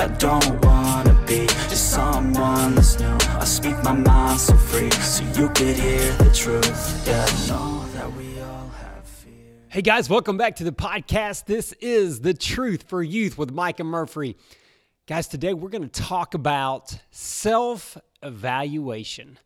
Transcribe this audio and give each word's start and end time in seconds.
I 0.00 0.06
don't 0.06 0.64
wanna 0.64 1.24
be 1.26 1.46
just 1.46 1.90
someone 1.90 2.76
that's 2.76 3.00
new. 3.00 3.18
I 3.30 3.44
speak 3.44 3.82
my 3.82 3.92
mind 3.92 4.38
so 4.38 4.56
free, 4.56 4.90
so 4.92 5.24
you 5.24 5.48
could 5.48 5.76
hear 5.76 6.12
the 6.12 6.30
truth. 6.32 7.06
Yeah. 7.06 7.26
Hey 9.70 9.82
guys, 9.82 10.08
welcome 10.08 10.36
back 10.36 10.56
to 10.56 10.64
the 10.64 10.72
podcast. 10.72 11.46
This 11.46 11.72
is 11.74 12.20
The 12.20 12.32
Truth 12.32 12.84
for 12.88 13.02
Youth 13.02 13.36
with 13.36 13.50
Micah 13.50 13.84
Murphy. 13.84 14.36
Guys, 15.06 15.28
today 15.28 15.52
we're 15.52 15.68
going 15.68 15.88
to 15.88 16.02
talk 16.02 16.34
about 16.34 16.96
self 17.10 17.98
evaluation. 18.22 19.38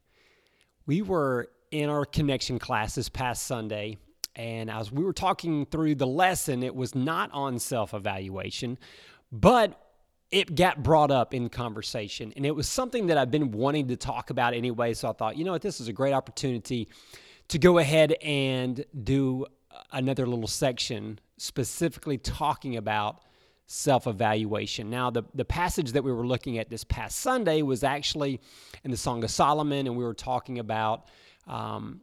We 0.86 1.02
were 1.02 1.48
in 1.70 1.88
our 1.88 2.04
connection 2.04 2.58
class 2.58 2.94
this 2.94 3.08
past 3.08 3.46
Sunday, 3.46 3.98
and 4.36 4.70
as 4.70 4.92
we 4.92 5.02
were 5.02 5.12
talking 5.12 5.66
through 5.66 5.96
the 5.96 6.06
lesson, 6.06 6.62
it 6.62 6.76
was 6.76 6.94
not 6.94 7.30
on 7.32 7.58
self 7.58 7.92
evaluation, 7.92 8.78
but 9.32 9.81
it 10.32 10.54
got 10.54 10.82
brought 10.82 11.10
up 11.10 11.34
in 11.34 11.50
conversation. 11.50 12.32
And 12.36 12.44
it 12.46 12.54
was 12.56 12.66
something 12.66 13.06
that 13.08 13.18
I've 13.18 13.30
been 13.30 13.52
wanting 13.52 13.88
to 13.88 13.96
talk 13.96 14.30
about 14.30 14.54
anyway. 14.54 14.94
So 14.94 15.10
I 15.10 15.12
thought, 15.12 15.36
you 15.36 15.44
know 15.44 15.52
what, 15.52 15.62
this 15.62 15.78
is 15.78 15.88
a 15.88 15.92
great 15.92 16.14
opportunity 16.14 16.88
to 17.48 17.58
go 17.58 17.78
ahead 17.78 18.14
and 18.22 18.82
do 19.04 19.46
another 19.92 20.26
little 20.26 20.48
section 20.48 21.18
specifically 21.36 22.16
talking 22.16 22.78
about 22.78 23.20
self 23.66 24.06
evaluation. 24.06 24.88
Now, 24.88 25.10
the, 25.10 25.22
the 25.34 25.44
passage 25.44 25.92
that 25.92 26.02
we 26.02 26.12
were 26.12 26.26
looking 26.26 26.58
at 26.58 26.70
this 26.70 26.82
past 26.84 27.18
Sunday 27.18 27.60
was 27.62 27.84
actually 27.84 28.40
in 28.84 28.90
the 28.90 28.96
Song 28.96 29.22
of 29.24 29.30
Solomon, 29.30 29.86
and 29.86 29.96
we 29.96 30.04
were 30.04 30.14
talking 30.14 30.58
about 30.58 31.08
um, 31.46 32.00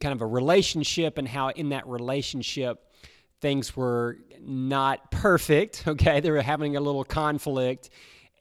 kind 0.00 0.12
of 0.12 0.20
a 0.20 0.26
relationship 0.26 1.18
and 1.18 1.28
how 1.28 1.50
in 1.50 1.68
that 1.70 1.86
relationship 1.86 2.85
things 3.40 3.76
were 3.76 4.18
not 4.40 5.10
perfect. 5.10 5.84
Okay, 5.88 6.20
they 6.20 6.30
were 6.30 6.42
having 6.42 6.76
a 6.76 6.80
little 6.80 7.04
conflict, 7.04 7.90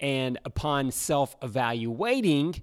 and 0.02 0.40
upon 0.45 0.91
self 0.91 1.35
evaluating, 1.41 2.55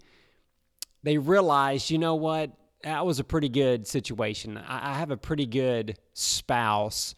they 1.03 1.19
realized, 1.19 1.91
you 1.91 1.99
know 1.99 2.15
what, 2.15 2.51
that 2.85 3.07
was 3.07 3.19
a 3.19 3.25
pretty 3.25 3.49
good 3.49 3.87
situation. 3.87 4.59
I, 4.59 4.91
I 4.91 4.95
have 4.95 5.11
a 5.11 5.17
pretty 5.17 5.47
good 5.47 5.97
spouse. 6.15 7.15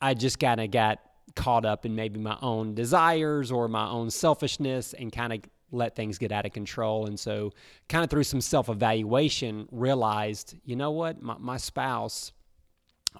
I 0.00 0.14
just 0.14 0.38
kind 0.38 0.60
of 0.60 0.70
got 0.70 0.98
caught 1.36 1.64
up 1.64 1.86
in 1.86 1.94
maybe 1.94 2.18
my 2.18 2.36
own 2.42 2.74
desires 2.74 3.52
or 3.52 3.68
my 3.68 3.88
own 3.88 4.10
selfishness 4.10 4.94
and 4.94 5.12
kind 5.12 5.32
of 5.32 5.40
let 5.70 5.94
things 5.94 6.18
get 6.18 6.32
out 6.32 6.46
of 6.46 6.52
control. 6.52 7.06
And 7.06 7.18
so, 7.18 7.52
kind 7.88 8.02
of 8.02 8.10
through 8.10 8.24
some 8.24 8.40
self 8.40 8.68
evaluation, 8.68 9.68
realized, 9.70 10.56
you 10.64 10.76
know 10.76 10.90
what, 10.90 11.22
my, 11.22 11.36
my 11.38 11.56
spouse 11.56 12.32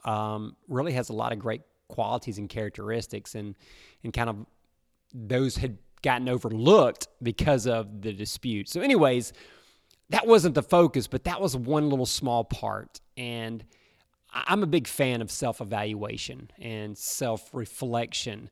um, 0.05 0.57
really 0.69 0.93
has 0.93 1.09
a 1.09 1.13
lot 1.13 1.33
of 1.33 1.39
great 1.39 1.63
qualities 1.89 2.39
and 2.39 2.49
characteristics, 2.49 3.35
and 3.35 3.57
and 4.05 4.13
kind 4.13 4.31
of 4.31 4.47
those 5.13 5.57
had 5.57 5.79
gotten 6.03 6.29
overlooked 6.29 7.09
because 7.23 7.67
of 7.67 8.03
the 8.03 8.13
dispute. 8.13 8.69
So, 8.69 8.81
anyways, 8.81 9.33
that 10.11 10.27
wasn't 10.27 10.55
the 10.55 10.63
focus, 10.63 11.07
but 11.07 11.25
that 11.25 11.41
was 11.41 11.57
one 11.57 11.89
little 11.91 12.07
small 12.07 12.45
part. 12.45 13.01
And 13.17 13.65
I'm 14.33 14.63
a 14.63 14.67
big 14.67 14.87
fan 14.87 15.23
of 15.23 15.31
self 15.31 15.61
evaluation 15.61 16.51
and 16.59 16.97
self 16.97 17.51
reflection 17.53 18.51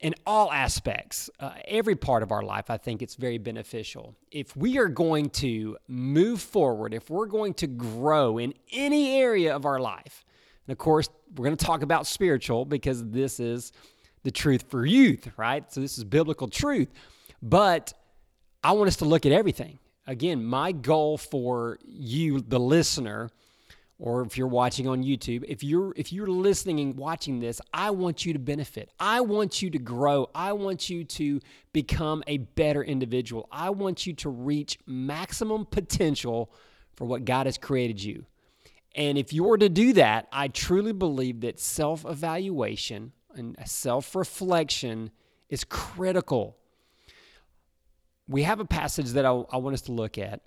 in 0.00 0.14
all 0.26 0.52
aspects, 0.52 1.28
uh, 1.40 1.52
every 1.66 1.96
part 1.96 2.22
of 2.22 2.30
our 2.30 2.42
life, 2.42 2.70
I 2.70 2.76
think 2.76 3.02
it's 3.02 3.16
very 3.16 3.38
beneficial. 3.38 4.14
If 4.30 4.56
we 4.56 4.78
are 4.78 4.88
going 4.88 5.30
to 5.30 5.76
move 5.88 6.40
forward, 6.40 6.94
if 6.94 7.10
we're 7.10 7.26
going 7.26 7.54
to 7.54 7.66
grow 7.66 8.38
in 8.38 8.54
any 8.72 9.16
area 9.16 9.54
of 9.54 9.66
our 9.66 9.80
life, 9.80 10.24
and 10.68 10.72
of 10.72 10.78
course, 10.78 11.08
we're 11.34 11.46
going 11.46 11.56
to 11.56 11.64
talk 11.64 11.82
about 11.82 12.06
spiritual 12.06 12.66
because 12.66 13.02
this 13.08 13.40
is 13.40 13.72
the 14.22 14.30
truth 14.30 14.66
for 14.68 14.84
youth, 14.84 15.30
right? 15.38 15.64
So 15.72 15.80
this 15.80 15.96
is 15.96 16.04
biblical 16.04 16.46
truth. 16.46 16.92
But 17.42 17.94
I 18.62 18.72
want 18.72 18.88
us 18.88 18.96
to 18.96 19.06
look 19.06 19.24
at 19.24 19.32
everything. 19.32 19.78
Again, 20.06 20.44
my 20.44 20.72
goal 20.72 21.16
for 21.16 21.78
you, 21.86 22.40
the 22.40 22.60
listener, 22.60 23.30
or 23.98 24.22
if 24.22 24.36
you're 24.36 24.46
watching 24.46 24.86
on 24.88 25.02
YouTube, 25.02 25.44
if 25.48 25.64
you're 25.64 25.94
if 25.96 26.12
you're 26.12 26.28
listening 26.28 26.80
and 26.80 26.96
watching 26.96 27.40
this, 27.40 27.60
I 27.72 27.90
want 27.90 28.26
you 28.26 28.34
to 28.34 28.38
benefit. 28.38 28.90
I 29.00 29.22
want 29.22 29.62
you 29.62 29.70
to 29.70 29.78
grow. 29.78 30.28
I 30.34 30.52
want 30.52 30.90
you 30.90 31.04
to 31.04 31.40
become 31.72 32.22
a 32.26 32.38
better 32.38 32.84
individual. 32.84 33.48
I 33.50 33.70
want 33.70 34.06
you 34.06 34.12
to 34.14 34.28
reach 34.28 34.78
maximum 34.86 35.64
potential 35.64 36.52
for 36.94 37.06
what 37.06 37.24
God 37.24 37.46
has 37.46 37.56
created 37.56 38.02
you. 38.02 38.26
And 38.98 39.16
if 39.16 39.32
you 39.32 39.44
were 39.44 39.56
to 39.56 39.68
do 39.68 39.92
that, 39.92 40.26
I 40.32 40.48
truly 40.48 40.90
believe 40.90 41.42
that 41.42 41.60
self-evaluation 41.60 43.12
and 43.32 43.56
self-reflection 43.64 45.12
is 45.48 45.62
critical. 45.62 46.56
We 48.26 48.42
have 48.42 48.58
a 48.58 48.64
passage 48.64 49.10
that 49.10 49.24
I, 49.24 49.30
I 49.30 49.58
want 49.58 49.74
us 49.74 49.82
to 49.82 49.92
look 49.92 50.18
at. 50.18 50.40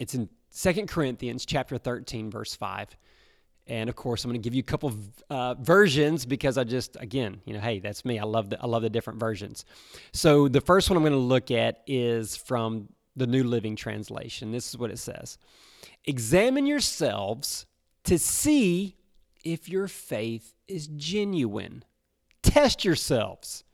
It's 0.00 0.14
in 0.14 0.28
Second 0.50 0.88
Corinthians 0.88 1.46
chapter 1.46 1.78
13, 1.78 2.28
verse 2.28 2.56
5. 2.56 2.96
And 3.68 3.88
of 3.88 3.94
course, 3.94 4.24
I'm 4.24 4.32
going 4.32 4.42
to 4.42 4.44
give 4.44 4.54
you 4.54 4.60
a 4.60 4.64
couple 4.64 4.88
of 4.88 5.24
uh, 5.30 5.54
versions 5.54 6.26
because 6.26 6.58
I 6.58 6.64
just, 6.64 6.96
again, 6.98 7.40
you 7.44 7.54
know, 7.54 7.60
hey, 7.60 7.78
that's 7.78 8.04
me. 8.04 8.18
I 8.18 8.24
love 8.24 8.50
the 8.50 8.60
I 8.60 8.66
love 8.66 8.82
the 8.82 8.90
different 8.90 9.20
versions. 9.20 9.64
So 10.12 10.48
the 10.48 10.60
first 10.60 10.90
one 10.90 10.96
I'm 10.96 11.04
going 11.04 11.12
to 11.12 11.18
look 11.18 11.52
at 11.52 11.82
is 11.86 12.36
from 12.36 12.88
the 13.14 13.28
New 13.28 13.44
Living 13.44 13.76
Translation. 13.76 14.50
This 14.50 14.68
is 14.68 14.76
what 14.76 14.90
it 14.90 14.98
says: 14.98 15.38
Examine 16.04 16.66
yourselves 16.66 17.66
to 18.04 18.18
see 18.18 18.96
if 19.44 19.68
your 19.68 19.88
faith 19.88 20.54
is 20.68 20.86
genuine. 20.88 21.84
Test 22.42 22.84
yourselves. 22.84 23.64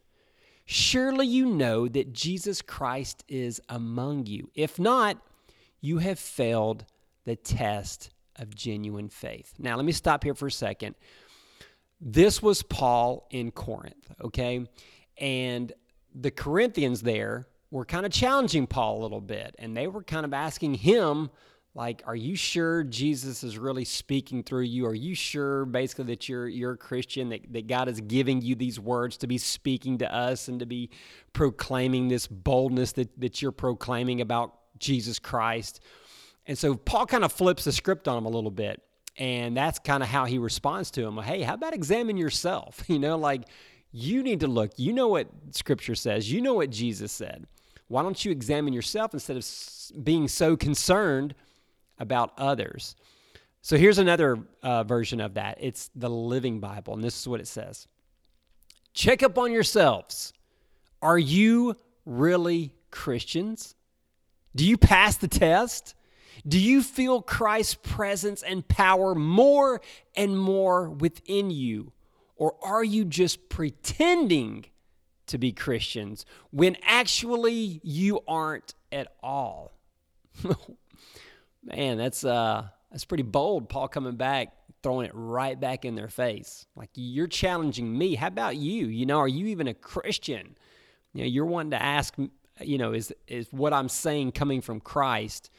Surely 0.64 1.26
you 1.26 1.46
know 1.46 1.88
that 1.88 2.12
Jesus 2.12 2.62
Christ 2.62 3.24
is 3.28 3.60
among 3.68 4.26
you. 4.26 4.50
If 4.54 4.78
not, 4.78 5.18
you 5.80 5.98
have 5.98 6.18
failed 6.18 6.84
the 7.24 7.36
test 7.36 8.10
of 8.36 8.54
genuine 8.54 9.08
faith. 9.08 9.54
Now, 9.58 9.76
let 9.76 9.84
me 9.84 9.92
stop 9.92 10.22
here 10.22 10.34
for 10.34 10.46
a 10.46 10.52
second. 10.52 10.94
This 12.00 12.42
was 12.42 12.62
Paul 12.62 13.26
in 13.30 13.50
Corinth, 13.50 14.10
okay? 14.22 14.66
And 15.18 15.72
the 16.14 16.30
Corinthians 16.30 17.02
there 17.02 17.46
were 17.70 17.84
kind 17.84 18.06
of 18.06 18.12
challenging 18.12 18.66
Paul 18.66 19.00
a 19.00 19.02
little 19.02 19.20
bit, 19.20 19.54
and 19.58 19.76
they 19.76 19.86
were 19.86 20.02
kind 20.02 20.24
of 20.24 20.32
asking 20.32 20.74
him, 20.74 21.30
like, 21.74 22.02
are 22.04 22.16
you 22.16 22.34
sure 22.34 22.82
Jesus 22.82 23.44
is 23.44 23.56
really 23.56 23.84
speaking 23.84 24.42
through 24.42 24.62
you? 24.62 24.86
Are 24.86 24.94
you 24.94 25.14
sure 25.14 25.64
basically 25.64 26.06
that 26.06 26.28
you're 26.28 26.48
you're 26.48 26.72
a 26.72 26.76
Christian, 26.76 27.28
that, 27.28 27.52
that 27.52 27.68
God 27.68 27.88
is 27.88 28.00
giving 28.00 28.42
you 28.42 28.56
these 28.56 28.80
words 28.80 29.16
to 29.18 29.28
be 29.28 29.38
speaking 29.38 29.98
to 29.98 30.12
us 30.12 30.48
and 30.48 30.58
to 30.58 30.66
be 30.66 30.90
proclaiming 31.32 32.08
this 32.08 32.26
boldness 32.26 32.92
that, 32.92 33.20
that 33.20 33.40
you're 33.40 33.52
proclaiming 33.52 34.20
about 34.20 34.54
Jesus 34.78 35.20
Christ. 35.20 35.80
And 36.46 36.58
so 36.58 36.74
Paul 36.74 37.06
kind 37.06 37.24
of 37.24 37.32
flips 37.32 37.64
the 37.64 37.72
script 37.72 38.08
on 38.08 38.18
him 38.18 38.24
a 38.24 38.30
little 38.30 38.50
bit. 38.50 38.82
And 39.16 39.56
that's 39.56 39.78
kind 39.78 40.02
of 40.02 40.08
how 40.08 40.24
he 40.24 40.38
responds 40.38 40.90
to 40.92 41.06
him. 41.06 41.18
Hey, 41.18 41.42
how 41.42 41.54
about 41.54 41.74
examine 41.74 42.16
yourself? 42.16 42.82
You 42.88 42.98
know, 42.98 43.16
like 43.16 43.42
you 43.92 44.24
need 44.24 44.40
to 44.40 44.48
look. 44.48 44.72
You 44.76 44.92
know 44.92 45.08
what 45.08 45.28
scripture 45.52 45.94
says, 45.94 46.32
you 46.32 46.40
know 46.40 46.54
what 46.54 46.70
Jesus 46.70 47.12
said. 47.12 47.46
Why 47.86 48.02
don't 48.02 48.24
you 48.24 48.32
examine 48.32 48.72
yourself 48.72 49.14
instead 49.14 49.36
of 49.36 50.04
being 50.04 50.26
so 50.26 50.56
concerned 50.56 51.34
about 52.00 52.32
others? 52.36 52.96
So 53.62 53.76
here's 53.76 53.98
another 53.98 54.38
uh, 54.62 54.84
version 54.84 55.20
of 55.20 55.34
that. 55.34 55.58
It's 55.60 55.90
the 55.94 56.10
Living 56.10 56.60
Bible, 56.60 56.94
and 56.94 57.04
this 57.04 57.20
is 57.20 57.28
what 57.28 57.40
it 57.40 57.46
says 57.46 57.86
Check 58.92 59.22
up 59.22 59.38
on 59.38 59.52
yourselves. 59.52 60.32
Are 61.02 61.18
you 61.18 61.76
really 62.04 62.74
Christians? 62.90 63.74
Do 64.56 64.66
you 64.66 64.76
pass 64.76 65.16
the 65.16 65.28
test? 65.28 65.94
Do 66.46 66.58
you 66.58 66.82
feel 66.82 67.22
Christ's 67.22 67.74
presence 67.74 68.42
and 68.42 68.66
power 68.66 69.14
more 69.14 69.80
and 70.16 70.38
more 70.38 70.88
within 70.88 71.50
you? 71.50 71.92
Or 72.36 72.54
are 72.62 72.82
you 72.82 73.04
just 73.04 73.48
pretending 73.50 74.64
to 75.26 75.38
be 75.38 75.52
Christians 75.52 76.24
when 76.50 76.76
actually 76.82 77.80
you 77.84 78.20
aren't 78.26 78.74
at 78.90 79.12
all? 79.22 79.72
Man, 81.62 81.98
that's 81.98 82.24
uh 82.24 82.68
that's 82.90 83.04
pretty 83.04 83.22
bold. 83.22 83.68
Paul 83.68 83.88
coming 83.88 84.16
back, 84.16 84.52
throwing 84.82 85.06
it 85.06 85.12
right 85.14 85.58
back 85.58 85.84
in 85.84 85.94
their 85.94 86.08
face. 86.08 86.66
Like 86.74 86.90
you're 86.94 87.26
challenging 87.26 87.96
me. 87.96 88.14
How 88.14 88.28
about 88.28 88.56
you? 88.56 88.86
You 88.86 89.06
know, 89.06 89.18
are 89.18 89.28
you 89.28 89.46
even 89.46 89.68
a 89.68 89.74
Christian? 89.74 90.56
You 91.12 91.22
know, 91.22 91.28
you're 91.28 91.46
wanting 91.46 91.72
to 91.72 91.82
ask 91.82 92.14
you 92.62 92.78
know, 92.78 92.92
is 92.92 93.12
is 93.26 93.48
what 93.50 93.72
I'm 93.72 93.88
saying 93.88 94.32
coming 94.32 94.60
from 94.60 94.80
Christ? 94.80 95.50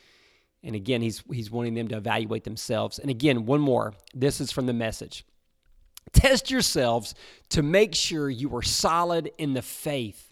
And 0.64 0.76
again, 0.76 1.02
he's 1.02 1.24
he's 1.32 1.50
wanting 1.50 1.74
them 1.74 1.88
to 1.90 1.98
evaluate 1.98 2.44
themselves. 2.44 3.00
And 3.00 3.10
again, 3.10 3.46
one 3.46 3.62
more. 3.62 3.94
This 4.14 4.42
is 4.42 4.52
from 4.52 4.66
the 4.66 4.74
message. 4.74 5.26
Test 6.14 6.52
yourselves 6.52 7.16
to 7.50 7.62
make 7.62 7.96
sure 7.96 8.30
you 8.30 8.56
are 8.56 8.62
solid 8.62 9.32
in 9.38 9.54
the 9.54 9.62
faith 9.62 10.32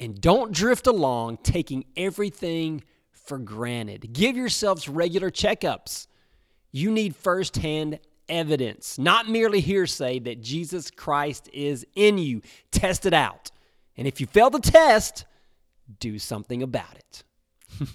and 0.00 0.20
don't 0.20 0.52
drift 0.52 0.86
along 0.86 1.38
taking 1.42 1.84
everything 1.96 2.82
for 3.28 3.38
granted. 3.38 4.12
Give 4.12 4.36
yourselves 4.36 4.88
regular 4.88 5.30
checkups. 5.30 6.06
You 6.72 6.90
need 6.90 7.14
firsthand 7.14 8.00
evidence, 8.28 8.98
not 8.98 9.28
merely 9.28 9.60
hearsay 9.60 10.18
that 10.20 10.42
Jesus 10.42 10.90
Christ 10.90 11.48
is 11.52 11.86
in 11.94 12.18
you. 12.18 12.42
Test 12.70 13.06
it 13.06 13.14
out 13.14 13.50
And 13.96 14.06
if 14.06 14.20
you 14.20 14.26
fail 14.26 14.50
the 14.50 14.60
test, 14.60 15.24
do 15.98 16.18
something 16.18 16.62
about 16.62 16.94
it. 16.94 17.24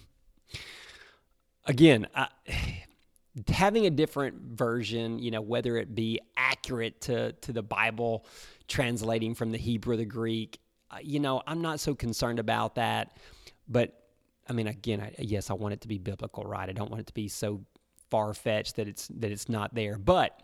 Again, 1.65 2.07
I, 2.15 2.27
having 3.47 3.85
a 3.85 3.89
different 3.89 4.35
version, 4.41 5.17
you 5.19 5.31
know, 5.31 5.41
whether 5.41 5.77
it 5.77 5.95
be 5.95 6.19
accurate 6.35 7.01
to, 7.01 7.31
to 7.31 7.53
the 7.53 7.63
Bible, 7.63 8.25
translating 8.67 9.33
from 9.33 9.51
the 9.51 9.57
Hebrew 9.57 9.93
or 9.93 9.97
the 9.97 10.05
Greek, 10.05 10.59
uh, 10.91 10.97
you 11.01 11.19
know, 11.19 11.41
I'm 11.47 11.61
not 11.61 11.79
so 11.79 11.95
concerned 11.95 12.39
about 12.39 12.75
that. 12.75 13.17
But 13.67 14.02
I 14.47 14.53
mean, 14.53 14.67
again, 14.67 15.01
I, 15.01 15.13
yes, 15.19 15.49
I 15.49 15.53
want 15.53 15.73
it 15.73 15.81
to 15.81 15.87
be 15.87 15.97
biblical, 15.97 16.43
right? 16.43 16.67
I 16.67 16.73
don't 16.73 16.89
want 16.89 17.01
it 17.01 17.07
to 17.07 17.13
be 17.13 17.27
so 17.27 17.61
far 18.09 18.33
fetched 18.33 18.75
that 18.75 18.87
it's 18.87 19.07
that 19.07 19.31
it's 19.31 19.49
not 19.49 19.73
there. 19.73 19.97
But 19.97 20.41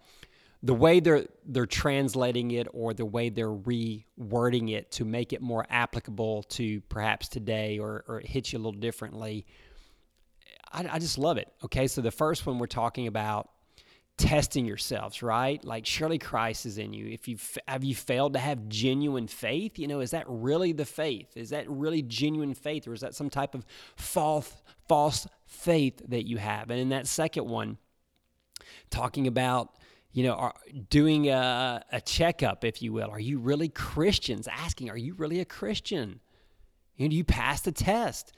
the 0.63 0.73
way 0.73 0.99
they're 0.99 1.25
they're 1.45 1.65
translating 1.65 2.51
it 2.51 2.67
or 2.73 2.93
the 2.93 3.05
way 3.05 3.29
they're 3.29 3.47
rewording 3.47 4.71
it 4.71 4.91
to 4.91 5.05
make 5.05 5.33
it 5.33 5.41
more 5.41 5.65
applicable 5.69 6.43
to 6.43 6.81
perhaps 6.81 7.27
today 7.27 7.79
or, 7.79 8.03
or 8.07 8.19
it 8.19 8.27
hits 8.27 8.51
you 8.51 8.59
a 8.59 8.61
little 8.61 8.79
differently 8.79 9.45
I, 10.71 10.87
I 10.91 10.99
just 10.99 11.17
love 11.17 11.37
it. 11.37 11.47
Okay, 11.63 11.87
so 11.87 12.01
the 12.01 12.11
first 12.11 12.45
one 12.45 12.59
we're 12.59 12.67
talking 12.67 13.07
about 13.07 13.49
testing 14.19 14.65
yourselves, 14.65 15.23
right? 15.23 15.63
Like 15.63 15.85
surely 15.85 16.19
Christ 16.19 16.65
is 16.65 16.77
in 16.77 16.93
you. 16.93 17.07
If 17.07 17.27
you 17.27 17.37
have 17.67 17.83
you 17.83 17.95
failed 17.95 18.33
to 18.33 18.39
have 18.39 18.67
genuine 18.67 19.27
faith, 19.27 19.79
you 19.79 19.87
know, 19.87 20.01
is 20.01 20.11
that 20.11 20.25
really 20.27 20.73
the 20.73 20.85
faith? 20.85 21.35
Is 21.35 21.49
that 21.49 21.67
really 21.69 22.01
genuine 22.03 22.53
faith, 22.53 22.87
or 22.87 22.93
is 22.93 23.01
that 23.01 23.15
some 23.15 23.29
type 23.29 23.55
of 23.55 23.65
false 23.95 24.53
false 24.87 25.27
faith 25.47 26.01
that 26.09 26.27
you 26.27 26.37
have? 26.37 26.69
And 26.69 26.79
in 26.79 26.89
that 26.89 27.07
second 27.07 27.47
one, 27.47 27.77
talking 28.91 29.25
about 29.25 29.73
you 30.11 30.23
know, 30.23 30.51
doing 30.89 31.29
a, 31.29 31.83
a 31.91 32.01
checkup, 32.01 32.65
if 32.65 32.81
you 32.81 32.91
will. 32.91 33.11
Are 33.11 33.19
you 33.19 33.37
really 33.37 33.69
Christians? 33.69 34.47
Asking, 34.47 34.89
are 34.89 34.97
you 34.97 35.13
really 35.13 35.39
a 35.39 35.45
Christian? 35.45 36.19
You 36.95 37.05
know, 37.05 37.11
do 37.11 37.15
you 37.15 37.23
pass 37.23 37.61
the 37.61 37.71
test? 37.71 38.33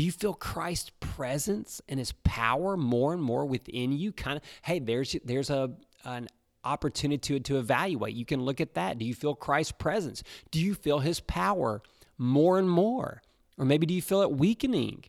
Do 0.00 0.06
you 0.06 0.12
feel 0.12 0.32
Christ's 0.32 0.92
presence 0.98 1.82
and 1.86 1.98
his 1.98 2.12
power 2.24 2.74
more 2.78 3.12
and 3.12 3.22
more 3.22 3.44
within 3.44 3.92
you? 3.92 4.12
Kind 4.12 4.38
of, 4.38 4.42
hey, 4.62 4.78
there's 4.78 5.14
there's 5.26 5.50
a 5.50 5.72
an 6.06 6.26
opportunity 6.64 7.18
to, 7.18 7.40
to 7.40 7.58
evaluate. 7.58 8.14
You 8.14 8.24
can 8.24 8.40
look 8.40 8.62
at 8.62 8.72
that. 8.72 8.96
Do 8.96 9.04
you 9.04 9.12
feel 9.14 9.34
Christ's 9.34 9.72
presence? 9.72 10.22
Do 10.50 10.58
you 10.58 10.72
feel 10.72 11.00
his 11.00 11.20
power 11.20 11.82
more 12.16 12.58
and 12.58 12.70
more? 12.70 13.20
Or 13.58 13.66
maybe 13.66 13.84
do 13.84 13.92
you 13.92 14.00
feel 14.00 14.22
it 14.22 14.32
weakening? 14.32 15.04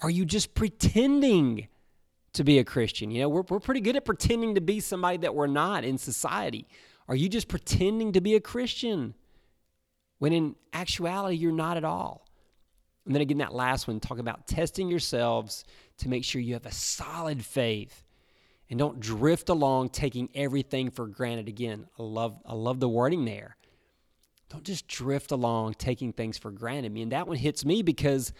Are 0.00 0.08
you 0.08 0.24
just 0.24 0.54
pretending 0.54 1.68
to 2.32 2.42
be 2.42 2.58
a 2.58 2.64
Christian? 2.64 3.10
You 3.10 3.20
know, 3.20 3.28
we're, 3.28 3.44
we're 3.46 3.60
pretty 3.60 3.82
good 3.82 3.96
at 3.96 4.06
pretending 4.06 4.54
to 4.54 4.62
be 4.62 4.80
somebody 4.80 5.18
that 5.18 5.34
we're 5.34 5.46
not 5.46 5.84
in 5.84 5.98
society. 5.98 6.66
Are 7.06 7.16
you 7.16 7.28
just 7.28 7.48
pretending 7.48 8.12
to 8.12 8.22
be 8.22 8.34
a 8.34 8.40
Christian 8.40 9.12
when 10.20 10.32
in 10.32 10.56
actuality 10.72 11.36
you're 11.36 11.52
not 11.52 11.76
at 11.76 11.84
all? 11.84 12.25
And 13.06 13.14
then 13.14 13.22
again, 13.22 13.38
that 13.38 13.54
last 13.54 13.86
one, 13.86 14.00
talk 14.00 14.18
about 14.18 14.46
testing 14.46 14.88
yourselves 14.88 15.64
to 15.98 16.08
make 16.08 16.24
sure 16.24 16.40
you 16.40 16.54
have 16.54 16.66
a 16.66 16.72
solid 16.72 17.44
faith 17.44 18.04
and 18.68 18.78
don't 18.78 18.98
drift 18.98 19.48
along 19.48 19.90
taking 19.90 20.28
everything 20.34 20.90
for 20.90 21.06
granted. 21.06 21.48
Again, 21.48 21.86
I 21.98 22.02
love, 22.02 22.38
I 22.44 22.54
love 22.54 22.80
the 22.80 22.88
wording 22.88 23.24
there. 23.24 23.56
Don't 24.48 24.64
just 24.64 24.88
drift 24.88 25.30
along 25.30 25.74
taking 25.74 26.12
things 26.12 26.36
for 26.36 26.50
granted. 26.50 26.86
I 26.86 26.88
mean, 26.88 27.10
that 27.10 27.28
one 27.28 27.36
hits 27.36 27.64
me 27.64 27.82
because 27.82 28.32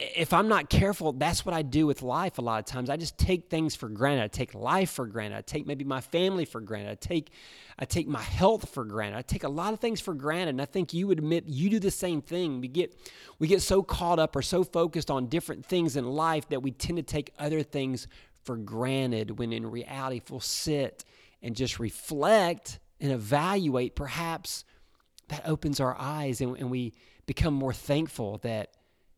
if 0.00 0.32
I'm 0.32 0.48
not 0.48 0.70
careful, 0.70 1.12
that's 1.12 1.44
what 1.44 1.54
I 1.54 1.60
do 1.60 1.86
with 1.86 2.00
life 2.00 2.38
a 2.38 2.42
lot 2.42 2.58
of 2.58 2.64
times. 2.64 2.88
I 2.88 2.96
just 2.96 3.18
take 3.18 3.50
things 3.50 3.76
for 3.76 3.88
granted. 3.88 4.24
I 4.24 4.28
take 4.28 4.54
life 4.54 4.90
for 4.90 5.06
granted. 5.06 5.36
I 5.36 5.42
take 5.42 5.66
maybe 5.66 5.84
my 5.84 6.00
family 6.00 6.46
for 6.46 6.60
granted. 6.60 6.92
I 6.92 6.94
take 6.94 7.30
I 7.78 7.84
take 7.84 8.08
my 8.08 8.20
health 8.20 8.70
for 8.70 8.84
granted. 8.84 9.18
I 9.18 9.22
take 9.22 9.44
a 9.44 9.48
lot 9.48 9.72
of 9.72 9.80
things 9.80 10.00
for 10.00 10.14
granted. 10.14 10.50
And 10.50 10.62
I 10.62 10.64
think 10.64 10.94
you 10.94 11.10
admit 11.10 11.44
you 11.46 11.68
do 11.68 11.78
the 11.78 11.90
same 11.90 12.22
thing. 12.22 12.60
We 12.60 12.68
get 12.68 12.94
we 13.38 13.46
get 13.46 13.60
so 13.60 13.82
caught 13.82 14.18
up 14.18 14.34
or 14.36 14.42
so 14.42 14.64
focused 14.64 15.10
on 15.10 15.26
different 15.26 15.66
things 15.66 15.96
in 15.96 16.04
life 16.06 16.48
that 16.48 16.62
we 16.62 16.70
tend 16.70 16.96
to 16.96 17.02
take 17.02 17.34
other 17.38 17.62
things 17.62 18.08
for 18.44 18.56
granted 18.56 19.38
when 19.38 19.52
in 19.52 19.66
reality 19.66 20.16
if 20.16 20.30
we'll 20.30 20.40
sit 20.40 21.04
and 21.42 21.54
just 21.54 21.78
reflect 21.78 22.78
and 23.00 23.12
evaluate, 23.12 23.94
perhaps 23.94 24.64
that 25.28 25.42
opens 25.46 25.78
our 25.78 25.96
eyes 25.98 26.40
and, 26.40 26.56
and 26.56 26.70
we 26.70 26.94
become 27.26 27.54
more 27.54 27.72
thankful 27.72 28.38
that 28.38 28.70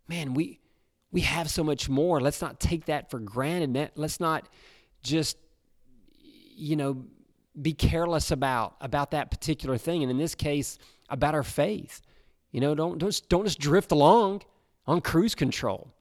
man, 0.08 0.34
we 0.34 0.60
we 1.12 1.20
have 1.20 1.50
so 1.50 1.62
much 1.62 1.88
more. 1.88 2.20
Let's 2.20 2.40
not 2.40 2.58
take 2.58 2.86
that 2.86 3.10
for 3.10 3.20
granted. 3.20 3.92
Let's 3.94 4.18
not 4.18 4.48
just, 5.02 5.36
you 6.56 6.74
know, 6.74 7.04
be 7.60 7.74
careless 7.74 8.30
about 8.30 8.76
about 8.80 9.10
that 9.10 9.30
particular 9.30 9.76
thing. 9.76 10.02
And 10.02 10.10
in 10.10 10.16
this 10.16 10.34
case, 10.34 10.78
about 11.12 11.34
our 11.34 11.42
faith. 11.42 12.00
You 12.50 12.60
know, 12.60 12.74
don't 12.74 12.98
don't 12.98 13.22
don't 13.28 13.44
just 13.44 13.60
drift 13.60 13.92
along 13.92 14.42
on 14.86 15.00
cruise 15.00 15.34
control. 15.34 15.92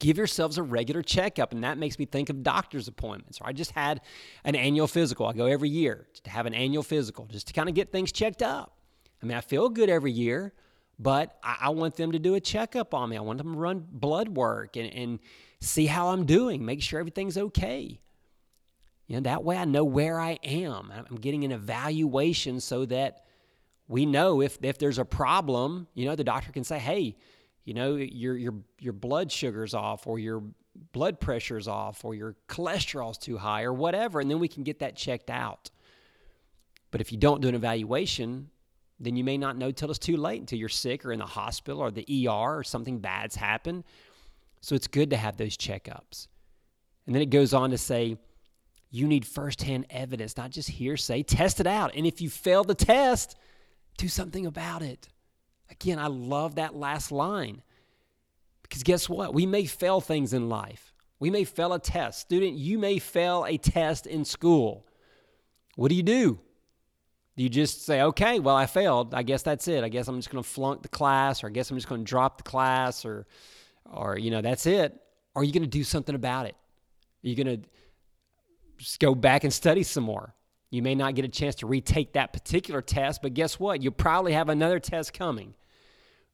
Give 0.00 0.16
yourselves 0.16 0.58
a 0.58 0.62
regular 0.62 1.02
checkup, 1.02 1.52
and 1.52 1.64
that 1.64 1.76
makes 1.76 1.98
me 1.98 2.04
think 2.04 2.30
of 2.30 2.42
doctor's 2.42 2.86
appointments. 2.88 3.40
I 3.42 3.52
just 3.52 3.72
had 3.72 4.00
an 4.44 4.54
annual 4.54 4.86
physical. 4.86 5.26
I 5.26 5.32
go 5.32 5.46
every 5.46 5.68
year 5.68 6.06
to 6.22 6.30
have 6.30 6.46
an 6.46 6.54
annual 6.54 6.82
physical 6.82 7.26
just 7.26 7.48
to 7.48 7.52
kind 7.52 7.68
of 7.68 7.74
get 7.74 7.90
things 7.90 8.12
checked 8.12 8.42
up. 8.42 8.76
I 9.22 9.26
mean, 9.26 9.36
I 9.36 9.40
feel 9.40 9.68
good 9.68 9.90
every 9.90 10.12
year, 10.12 10.52
but 10.98 11.38
I, 11.42 11.56
I, 11.62 11.68
want 11.70 11.96
them 11.96 12.12
to 12.12 12.18
do 12.18 12.34
a 12.34 12.40
checkup 12.40 12.92
on 12.92 13.10
me. 13.10 13.16
I 13.16 13.20
want 13.20 13.38
them 13.38 13.52
to 13.52 13.58
run 13.58 13.86
blood 13.90 14.28
work 14.28 14.76
and, 14.76 14.92
and 14.92 15.18
see 15.60 15.86
how 15.86 16.08
I'm 16.08 16.26
doing, 16.26 16.64
make 16.64 16.82
sure 16.82 16.98
everything's 16.98 17.38
okay. 17.38 18.00
You 19.06 19.16
know, 19.16 19.22
that 19.22 19.42
way 19.42 19.56
I 19.56 19.64
know 19.64 19.84
where 19.84 20.20
I 20.20 20.38
am. 20.42 20.92
I'm 20.92 21.16
getting 21.16 21.44
an 21.44 21.52
evaluation 21.52 22.60
so 22.60 22.84
that 22.86 23.24
we 23.86 24.04
know 24.04 24.42
if, 24.42 24.58
if 24.62 24.78
there's 24.78 24.98
a 24.98 25.04
problem, 25.04 25.86
you 25.94 26.04
know, 26.04 26.14
the 26.14 26.24
doctor 26.24 26.52
can 26.52 26.64
say, 26.64 26.78
hey, 26.78 27.16
you 27.64 27.74
know, 27.74 27.96
your, 27.96 28.36
your, 28.36 28.54
your 28.78 28.92
blood 28.92 29.32
sugar's 29.32 29.74
off 29.74 30.06
or 30.06 30.18
your 30.18 30.42
blood 30.92 31.20
pressure's 31.20 31.68
off 31.68 32.04
or 32.04 32.14
your 32.14 32.36
cholesterol's 32.48 33.18
too 33.18 33.38
high 33.38 33.62
or 33.62 33.72
whatever. 33.72 34.20
And 34.20 34.30
then 34.30 34.38
we 34.38 34.48
can 34.48 34.62
get 34.62 34.80
that 34.80 34.94
checked 34.94 35.30
out. 35.30 35.70
But 36.90 37.00
if 37.00 37.12
you 37.12 37.18
don't 37.18 37.40
do 37.40 37.48
an 37.48 37.54
evaluation, 37.54 38.50
then 39.00 39.16
you 39.16 39.24
may 39.24 39.38
not 39.38 39.56
know 39.56 39.70
till 39.70 39.90
it's 39.90 39.98
too 39.98 40.16
late, 40.16 40.40
until 40.40 40.58
you're 40.58 40.68
sick 40.68 41.04
or 41.04 41.12
in 41.12 41.18
the 41.18 41.26
hospital 41.26 41.80
or 41.80 41.90
the 41.90 42.26
ER 42.26 42.58
or 42.58 42.64
something 42.64 42.98
bad's 42.98 43.36
happened. 43.36 43.84
So 44.60 44.74
it's 44.74 44.88
good 44.88 45.10
to 45.10 45.16
have 45.16 45.36
those 45.36 45.56
checkups. 45.56 46.26
And 47.06 47.14
then 47.14 47.22
it 47.22 47.30
goes 47.30 47.54
on 47.54 47.70
to 47.70 47.78
say, 47.78 48.18
you 48.90 49.06
need 49.06 49.26
firsthand 49.26 49.86
evidence, 49.90 50.36
not 50.36 50.50
just 50.50 50.68
hearsay. 50.68 51.22
Test 51.22 51.60
it 51.60 51.66
out. 51.66 51.94
And 51.94 52.06
if 52.06 52.20
you 52.20 52.30
fail 52.30 52.64
the 52.64 52.74
test, 52.74 53.36
do 53.98 54.08
something 54.08 54.46
about 54.46 54.82
it. 54.82 55.08
Again, 55.70 55.98
I 55.98 56.06
love 56.06 56.56
that 56.56 56.74
last 56.74 57.12
line. 57.12 57.62
Because 58.62 58.82
guess 58.82 59.08
what? 59.08 59.34
We 59.34 59.46
may 59.46 59.66
fail 59.66 60.00
things 60.00 60.32
in 60.32 60.48
life. 60.48 60.92
We 61.20 61.30
may 61.30 61.44
fail 61.44 61.72
a 61.72 61.78
test. 61.78 62.20
Student, 62.20 62.56
you 62.56 62.78
may 62.78 62.98
fail 62.98 63.44
a 63.46 63.58
test 63.58 64.06
in 64.06 64.24
school. 64.24 64.86
What 65.76 65.88
do 65.88 65.94
you 65.94 66.02
do? 66.02 66.40
You 67.38 67.48
just 67.48 67.84
say, 67.86 68.02
okay, 68.02 68.40
well, 68.40 68.56
I 68.56 68.66
failed. 68.66 69.14
I 69.14 69.22
guess 69.22 69.42
that's 69.42 69.68
it. 69.68 69.84
I 69.84 69.88
guess 69.88 70.08
I'm 70.08 70.16
just 70.16 70.30
going 70.30 70.42
to 70.42 70.48
flunk 70.48 70.82
the 70.82 70.88
class, 70.88 71.44
or 71.44 71.46
I 71.46 71.50
guess 71.50 71.70
I'm 71.70 71.76
just 71.76 71.88
going 71.88 72.04
to 72.04 72.08
drop 72.08 72.38
the 72.38 72.42
class, 72.42 73.04
or, 73.04 73.26
or 73.90 74.18
you 74.18 74.30
know, 74.30 74.40
that's 74.40 74.66
it. 74.66 75.00
Or 75.34 75.42
are 75.42 75.44
you 75.44 75.52
going 75.52 75.62
to 75.62 75.68
do 75.68 75.84
something 75.84 76.14
about 76.14 76.46
it? 76.46 76.56
Are 77.24 77.28
you 77.28 77.36
going 77.36 77.60
to 77.60 77.68
just 78.78 78.98
go 79.00 79.14
back 79.14 79.44
and 79.44 79.52
study 79.52 79.82
some 79.82 80.04
more? 80.04 80.34
You 80.70 80.82
may 80.82 80.94
not 80.94 81.14
get 81.14 81.24
a 81.24 81.28
chance 81.28 81.54
to 81.56 81.66
retake 81.66 82.12
that 82.12 82.32
particular 82.32 82.82
test, 82.82 83.22
but 83.22 83.34
guess 83.34 83.58
what? 83.58 83.82
You'll 83.82 83.92
probably 83.92 84.32
have 84.32 84.48
another 84.48 84.80
test 84.80 85.14
coming. 85.14 85.54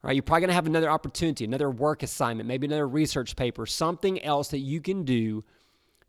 Right? 0.01 0.15
You're 0.15 0.23
probably 0.23 0.41
going 0.41 0.49
to 0.49 0.55
have 0.55 0.67
another 0.67 0.89
opportunity, 0.89 1.45
another 1.45 1.69
work 1.69 2.03
assignment, 2.03 2.47
maybe 2.47 2.67
another 2.67 2.87
research 2.87 3.35
paper, 3.35 3.65
something 3.65 4.21
else 4.23 4.49
that 4.49 4.59
you 4.59 4.81
can 4.81 5.03
do 5.03 5.43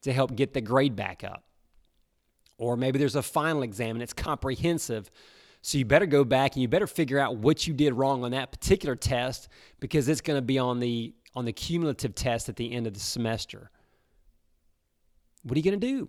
to 0.02 0.12
help 0.12 0.36
get 0.36 0.52
the 0.52 0.60
grade 0.60 0.96
back 0.96 1.24
up. 1.24 1.45
Or 2.58 2.76
maybe 2.76 2.98
there's 2.98 3.16
a 3.16 3.22
final 3.22 3.62
exam 3.62 3.96
and 3.96 4.02
it's 4.02 4.12
comprehensive. 4.12 5.10
So 5.62 5.78
you 5.78 5.84
better 5.84 6.06
go 6.06 6.24
back 6.24 6.54
and 6.54 6.62
you 6.62 6.68
better 6.68 6.86
figure 6.86 7.18
out 7.18 7.36
what 7.36 7.66
you 7.66 7.74
did 7.74 7.94
wrong 7.94 8.24
on 8.24 8.30
that 8.30 8.52
particular 8.52 8.96
test 8.96 9.48
because 9.80 10.08
it's 10.08 10.20
going 10.20 10.36
to 10.38 10.42
be 10.42 10.58
on 10.58 10.80
the 10.80 11.14
on 11.34 11.44
the 11.44 11.52
cumulative 11.52 12.14
test 12.14 12.48
at 12.48 12.56
the 12.56 12.72
end 12.72 12.86
of 12.86 12.94
the 12.94 13.00
semester. 13.00 13.70
What 15.42 15.54
are 15.56 15.58
you 15.58 15.70
going 15.70 15.78
to 15.78 15.86
do? 15.86 16.08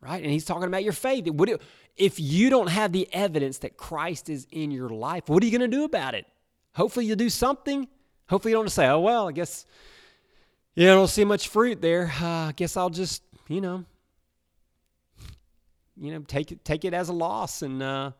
Right? 0.00 0.22
And 0.22 0.30
he's 0.30 0.44
talking 0.44 0.68
about 0.68 0.84
your 0.84 0.92
faith. 0.92 1.28
What 1.28 1.48
do, 1.48 1.58
if 1.96 2.20
you 2.20 2.48
don't 2.48 2.68
have 2.68 2.92
the 2.92 3.08
evidence 3.12 3.58
that 3.58 3.76
Christ 3.76 4.28
is 4.28 4.46
in 4.52 4.70
your 4.70 4.88
life, 4.88 5.28
what 5.28 5.42
are 5.42 5.46
you 5.46 5.56
going 5.56 5.68
to 5.68 5.76
do 5.76 5.84
about 5.84 6.14
it? 6.14 6.26
Hopefully 6.74 7.06
you'll 7.06 7.16
do 7.16 7.28
something. 7.28 7.88
Hopefully 8.28 8.52
you 8.52 8.56
don't 8.56 8.70
say, 8.70 8.86
"Oh 8.86 9.00
well, 9.00 9.28
I 9.28 9.32
guess 9.32 9.66
yeah, 10.74 10.92
I 10.92 10.94
don't 10.94 11.08
see 11.08 11.24
much 11.24 11.48
fruit 11.48 11.82
there. 11.82 12.10
Uh, 12.20 12.48
I 12.48 12.52
guess 12.56 12.78
I'll 12.78 12.88
just, 12.88 13.22
you 13.46 13.60
know, 13.60 13.84
you 15.96 16.12
know, 16.12 16.20
take 16.20 16.52
it 16.52 16.64
take 16.64 16.84
it 16.84 16.94
as 16.94 17.08
a 17.08 17.12
loss 17.12 17.62
and 17.62 17.82
uh, 17.82 18.12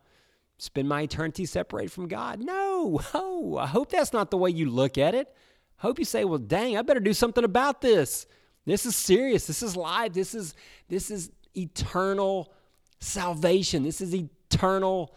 spend 0.57 0.87
my 0.87 1.01
eternity 1.01 1.45
separated 1.45 1.91
from 1.91 2.07
God. 2.07 2.39
No, 2.39 3.01
oh, 3.13 3.57
I 3.57 3.67
hope 3.67 3.91
that's 3.91 4.13
not 4.13 4.31
the 4.31 4.37
way 4.37 4.49
you 4.49 4.69
look 4.69 4.97
at 4.97 5.15
it. 5.15 5.33
Hope 5.77 5.99
you 5.99 6.05
say, 6.05 6.23
well, 6.23 6.39
dang, 6.39 6.77
I 6.77 6.81
better 6.81 6.99
do 6.99 7.13
something 7.13 7.43
about 7.43 7.81
this. 7.81 8.25
This 8.65 8.85
is 8.85 8.95
serious. 8.95 9.47
This 9.47 9.61
is 9.61 9.75
life. 9.75 10.13
This 10.13 10.33
is 10.33 10.55
this 10.87 11.11
is 11.11 11.31
eternal 11.55 12.53
salvation. 12.99 13.83
This 13.83 13.99
is 13.99 14.15
eternal 14.15 15.13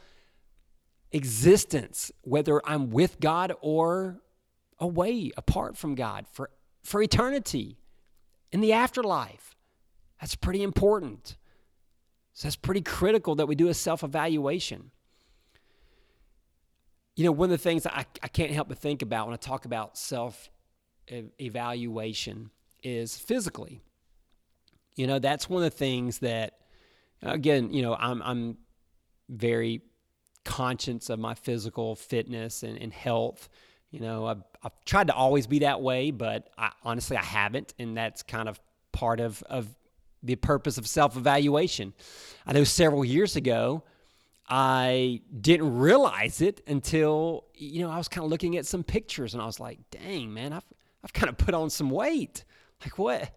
existence, 1.13 2.11
whether 2.23 2.61
I'm 2.69 2.91
with 2.91 3.21
God 3.21 3.53
or 3.61 4.21
away, 4.79 5.31
apart 5.37 5.77
from 5.77 5.95
God 5.95 6.27
for, 6.31 6.51
for 6.83 7.03
eternity 7.03 7.79
in 8.53 8.61
the 8.61 8.73
afterlife. 8.73 9.55
That's 10.21 10.35
pretty 10.35 10.63
important. 10.63 11.37
So 12.37 12.49
that's 12.49 12.57
pretty 12.57 12.83
critical 12.83 13.35
that 13.37 13.49
we 13.49 13.55
do 13.55 13.69
a 13.69 13.75
self 13.75 14.05
evaluation. 14.05 14.91
You 17.17 17.25
know, 17.25 17.33
one 17.33 17.47
of 17.47 17.51
the 17.51 17.59
things 17.59 17.87
I, 17.87 18.05
I 18.23 18.29
can't 18.29 18.51
help 18.51 18.69
but 18.69 18.77
think 18.77 19.01
about 19.01 19.27
when 19.27 19.33
I 19.33 19.39
talk 19.39 19.65
about 19.65 19.97
self 19.97 20.51
evaluation 21.09 22.51
is 22.83 23.17
physically. 23.17 23.81
You 24.97 25.07
know, 25.07 25.19
that's 25.19 25.49
one 25.49 25.63
of 25.65 25.71
the 25.71 25.79
things 25.79 26.19
that, 26.19 26.59
again, 27.23 27.73
you 27.73 27.81
know, 27.81 27.95
I'm, 27.95 28.21
I'm 28.23 28.59
very 29.31 29.81
conscious 30.45 31.09
of 31.09 31.19
my 31.19 31.33
physical 31.33 31.95
fitness 31.95 32.63
and, 32.63 32.77
and 32.77 32.93
health. 32.93 33.49
You 33.91 34.01
know, 34.01 34.27
I've, 34.27 34.43
I've, 34.63 34.73
tried 34.85 35.07
to 35.07 35.15
always 35.15 35.47
be 35.47 35.61
that 35.61 35.81
way, 35.81 36.11
but 36.11 36.51
I, 36.59 36.73
honestly, 36.83 37.17
I 37.17 37.25
haven't. 37.25 37.73
And 37.79 37.97
that's 37.97 38.23
kind 38.23 38.47
of 38.47 38.61
part 38.93 39.21
of, 39.21 39.43
of 39.45 39.75
the 40.23 40.37
purpose 40.37 40.79
of 40.79 40.87
self 40.87 41.17
evaluation. 41.17 41.93
I 42.47 42.53
know 42.53 42.65
several 42.65 43.05
years 43.05 43.37
ago, 43.37 43.83
I 44.49 45.23
didn't 45.41 45.77
realize 45.79 46.41
it 46.41 46.63
until, 46.67 47.45
you 47.55 47.81
know, 47.83 47.91
I 47.91 47.99
was 47.99 48.09
kind 48.09 48.25
of 48.25 48.31
looking 48.31 48.57
at 48.57 48.67
some 48.67 48.85
pictures 48.85 49.35
and 49.35 49.43
I 49.43 49.47
was 49.47 49.59
like, 49.59 49.79
dang, 49.91 50.33
man, 50.33 50.53
I've, 50.53 50.65
I've 51.03 51.13
kind 51.13 51.29
of 51.29 51.37
put 51.37 51.55
on 51.55 51.71
some 51.71 51.91
weight. 51.91 52.45
Like, 52.83 52.99
what? 52.99 53.35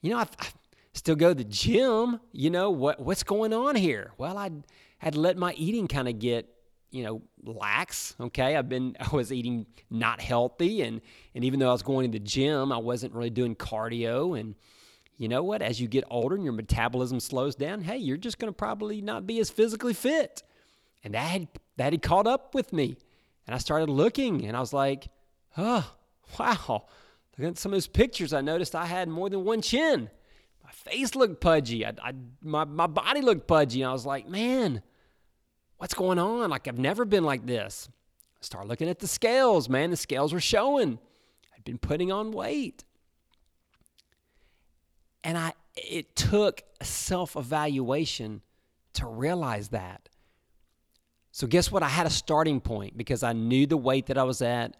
You 0.00 0.10
know, 0.10 0.18
I've, 0.18 0.30
I 0.38 0.46
still 0.94 1.16
go 1.16 1.28
to 1.28 1.34
the 1.34 1.44
gym. 1.44 2.20
You 2.32 2.50
know, 2.50 2.70
what, 2.70 3.00
what's 3.00 3.22
going 3.22 3.52
on 3.52 3.76
here? 3.76 4.12
Well, 4.16 4.38
I 4.38 4.50
had 4.98 5.16
let 5.16 5.36
my 5.36 5.52
eating 5.52 5.86
kind 5.86 6.08
of 6.08 6.18
get, 6.18 6.48
you 6.90 7.04
know, 7.04 7.20
lax. 7.44 8.14
Okay. 8.18 8.56
I've 8.56 8.70
been, 8.70 8.96
I 9.00 9.14
was 9.14 9.30
eating 9.30 9.66
not 9.90 10.20
healthy. 10.20 10.80
And, 10.80 11.02
and 11.34 11.44
even 11.44 11.60
though 11.60 11.68
I 11.68 11.72
was 11.72 11.82
going 11.82 12.10
to 12.10 12.18
the 12.18 12.24
gym, 12.24 12.72
I 12.72 12.78
wasn't 12.78 13.12
really 13.12 13.30
doing 13.30 13.54
cardio. 13.54 14.38
And, 14.38 14.54
you 15.18 15.28
know 15.28 15.42
what? 15.42 15.62
As 15.62 15.80
you 15.80 15.88
get 15.88 16.04
older 16.08 16.36
and 16.36 16.44
your 16.44 16.52
metabolism 16.52 17.18
slows 17.18 17.56
down, 17.56 17.82
hey, 17.82 17.96
you're 17.96 18.16
just 18.16 18.38
going 18.38 18.52
to 18.52 18.56
probably 18.56 19.02
not 19.02 19.26
be 19.26 19.40
as 19.40 19.50
physically 19.50 19.92
fit. 19.92 20.44
And 21.02 21.14
that 21.14 21.26
had, 21.26 21.48
that 21.76 21.92
had 21.92 22.02
caught 22.02 22.28
up 22.28 22.54
with 22.54 22.72
me. 22.72 22.96
And 23.46 23.54
I 23.54 23.58
started 23.58 23.90
looking 23.90 24.46
and 24.46 24.56
I 24.56 24.60
was 24.60 24.72
like, 24.72 25.08
oh, 25.56 25.92
wow. 26.38 26.86
Look 27.36 27.48
at 27.48 27.58
some 27.58 27.72
of 27.72 27.76
those 27.76 27.88
pictures. 27.88 28.32
I 28.32 28.40
noticed 28.40 28.76
I 28.76 28.86
had 28.86 29.08
more 29.08 29.28
than 29.28 29.44
one 29.44 29.60
chin. 29.60 30.08
My 30.64 30.70
face 30.70 31.16
looked 31.16 31.40
pudgy. 31.40 31.84
I, 31.84 31.94
I, 32.02 32.12
my, 32.40 32.64
my 32.64 32.86
body 32.86 33.20
looked 33.20 33.48
pudgy. 33.48 33.82
And 33.82 33.90
I 33.90 33.92
was 33.92 34.06
like, 34.06 34.28
man, 34.28 34.82
what's 35.78 35.94
going 35.94 36.18
on? 36.20 36.50
Like, 36.50 36.68
I've 36.68 36.78
never 36.78 37.04
been 37.04 37.24
like 37.24 37.44
this. 37.44 37.88
I 38.40 38.44
started 38.44 38.68
looking 38.68 38.88
at 38.88 39.00
the 39.00 39.08
scales, 39.08 39.68
man. 39.68 39.90
The 39.90 39.96
scales 39.96 40.32
were 40.32 40.40
showing. 40.40 40.98
I'd 41.56 41.64
been 41.64 41.78
putting 41.78 42.12
on 42.12 42.30
weight. 42.30 42.84
And 45.28 45.36
I 45.36 45.52
it 45.76 46.16
took 46.16 46.62
self-evaluation 46.80 48.40
to 48.94 49.06
realize 49.06 49.68
that. 49.68 50.08
So 51.32 51.46
guess 51.46 51.70
what? 51.70 51.82
I 51.82 51.88
had 51.88 52.06
a 52.06 52.10
starting 52.10 52.62
point 52.62 52.96
because 52.96 53.22
I 53.22 53.34
knew 53.34 53.66
the 53.66 53.76
weight 53.76 54.06
that 54.06 54.16
I 54.16 54.22
was 54.22 54.40
at. 54.40 54.74